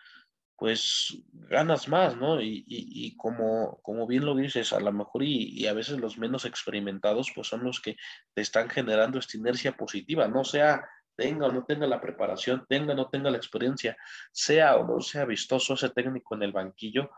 pues 0.57 1.17
ganas 1.33 1.87
más, 1.87 2.15
¿no? 2.15 2.41
Y, 2.41 3.15
como, 3.17 3.79
como 3.81 4.07
bien 4.07 4.25
lo 4.25 4.35
dices, 4.35 4.71
a 4.73 4.79
lo 4.79 4.91
mejor 4.91 5.23
y, 5.23 5.67
a 5.67 5.73
veces 5.73 5.99
los 5.99 6.17
menos 6.17 6.45
experimentados, 6.45 7.31
pues 7.35 7.47
son 7.47 7.63
los 7.63 7.81
que 7.81 7.97
te 8.33 8.41
están 8.41 8.69
generando 8.69 9.19
esta 9.19 9.37
inercia 9.37 9.75
positiva, 9.75 10.27
no 10.27 10.43
sea 10.43 10.87
tenga 11.15 11.47
o 11.47 11.51
no 11.51 11.65
tenga 11.65 11.87
la 11.87 12.01
preparación, 12.01 12.65
tenga 12.67 12.93
o 12.93 12.95
no 12.95 13.09
tenga 13.09 13.29
la 13.29 13.37
experiencia, 13.37 13.97
sea 14.31 14.75
o 14.75 14.85
no 14.85 15.01
sea 15.01 15.25
vistoso 15.25 15.73
ese 15.73 15.89
técnico 15.89 16.35
en 16.35 16.43
el 16.43 16.51
banquillo, 16.51 17.11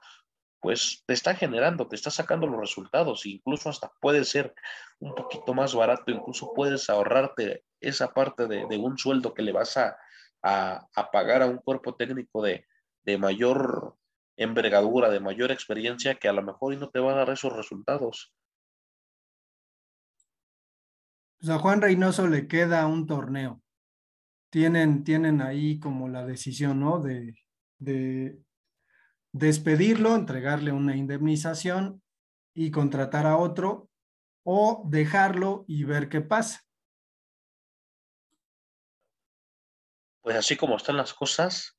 pues 0.60 1.03
te 1.05 1.13
está 1.13 1.36
generando, 1.36 1.88
te 1.88 1.95
está 1.95 2.10
sacando 2.10 2.47
los 2.47 2.60
resultados, 2.60 3.25
incluso 3.25 3.69
hasta 3.69 3.91
puede 4.01 4.25
ser 4.25 4.53
un 4.99 5.13
poquito 5.13 5.53
más 5.53 5.75
barato, 5.75 6.12
incluso 6.12 6.51
puedes 6.53 6.89
ahorrarte 6.89 7.63
esa 7.79 8.13
parte 8.13 8.47
de, 8.47 8.65
un 8.77 8.97
sueldo 8.97 9.33
que 9.33 9.43
le 9.43 9.51
vas 9.51 9.77
a, 9.77 9.97
a 10.41 11.12
pagar 11.12 11.41
a 11.41 11.47
un 11.47 11.57
cuerpo 11.57 11.95
técnico 11.95 12.41
de, 12.41 12.65
mayor 13.17 13.95
envergadura, 14.36 15.10
de 15.10 15.19
mayor 15.19 15.51
experiencia, 15.51 16.15
que 16.15 16.27
a 16.27 16.33
lo 16.33 16.43
mejor 16.43 16.75
no 16.77 16.89
te 16.89 16.99
va 16.99 17.13
a 17.13 17.15
dar 17.15 17.29
esos 17.29 17.53
resultados. 17.53 18.33
Pues 21.39 21.49
a 21.49 21.60
Juan 21.60 21.81
Reynoso 21.81 22.27
le 22.27 22.47
queda 22.47 22.86
un 22.88 23.05
torneo. 23.07 23.62
Tienen, 24.49 25.03
tienen 25.03 25.41
ahí 25.41 25.79
como 25.79 26.07
la 26.07 26.25
decisión, 26.25 26.79
¿no? 26.79 26.99
De, 26.99 27.36
de 27.79 28.41
despedirlo, 29.31 30.15
entregarle 30.15 30.71
una 30.71 30.95
indemnización 30.95 32.01
y 32.53 32.71
contratar 32.71 33.25
a 33.25 33.38
otro 33.38 33.89
o 34.43 34.83
dejarlo 34.86 35.65
y 35.67 35.83
ver 35.83 36.10
qué 36.10 36.21
pasa. 36.21 36.63
Pues 40.21 40.36
así 40.36 40.55
como 40.55 40.77
están 40.77 40.97
las 40.97 41.13
cosas, 41.13 41.77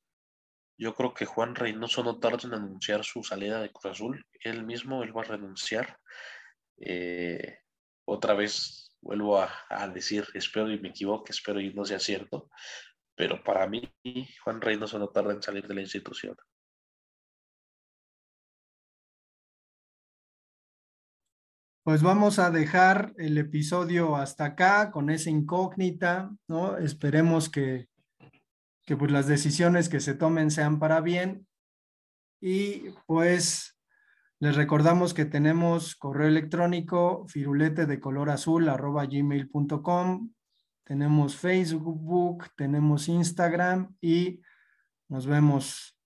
yo 0.79 0.95
creo 0.95 1.13
que 1.13 1.27
Juan 1.27 1.55
Reynoso 1.55 2.05
no 2.05 2.19
tarda 2.19 2.47
en 2.47 2.55
anunciar 2.55 3.05
su 3.05 3.23
salida 3.23 3.61
de 3.61 3.73
Cruz 3.73 3.87
Azul. 3.93 4.27
Él 4.45 4.65
mismo, 4.65 5.03
él 5.03 5.17
va 5.17 5.23
a 5.23 5.25
renunciar. 5.25 5.99
Eh, 6.77 7.59
otra 8.07 8.35
vez 8.35 8.88
vuelvo 9.01 9.41
a, 9.41 9.89
decir, 9.89 10.27
espero 10.35 10.71
y 10.71 10.81
me 10.81 10.89
equivoque, 10.91 11.33
espero 11.33 11.61
y 11.61 11.73
no 11.73 11.85
sea 11.85 11.99
cierto, 11.99 12.51
pero 13.15 13.43
para 13.43 13.67
mí 13.67 13.83
Juan 14.45 14.61
Reynoso 14.61 14.99
no 14.99 15.09
tarda 15.09 15.33
en 15.33 15.43
salir 15.43 15.67
de 15.67 15.75
la 15.75 15.81
institución. 15.81 16.37
Pues 21.85 22.03
vamos 22.03 22.39
a 22.39 22.51
dejar 22.51 23.15
el 23.17 23.39
episodio 23.39 24.15
hasta 24.17 24.45
acá 24.45 24.91
con 24.91 25.09
esa 25.09 25.31
incógnita, 25.31 26.31
¿no? 26.47 26.77
Esperemos 26.77 27.49
que, 27.49 27.89
que 28.85 28.95
pues 28.95 29.11
las 29.11 29.27
decisiones 29.27 29.89
que 29.89 30.01
se 30.01 30.15
tomen 30.15 30.51
sean 30.51 30.81
para 30.81 31.01
bien. 31.01 31.47
Y 32.43 32.91
pues 33.07 33.78
les 34.41 34.55
recordamos 34.55 35.15
que 35.15 35.25
tenemos 35.25 35.97
correo 35.97 36.29
electrónico 36.29 37.27
firulete 37.27 37.87
de 37.87 37.99
color 37.99 38.31
azul 38.31 38.69
arroba 38.69 39.05
gmail.com, 39.05 40.31
tenemos 40.85 41.37
Facebook, 41.37 42.47
tenemos 42.57 43.09
Instagram 43.09 43.97
y 44.01 44.41
nos 45.09 45.27
vemos 45.27 45.98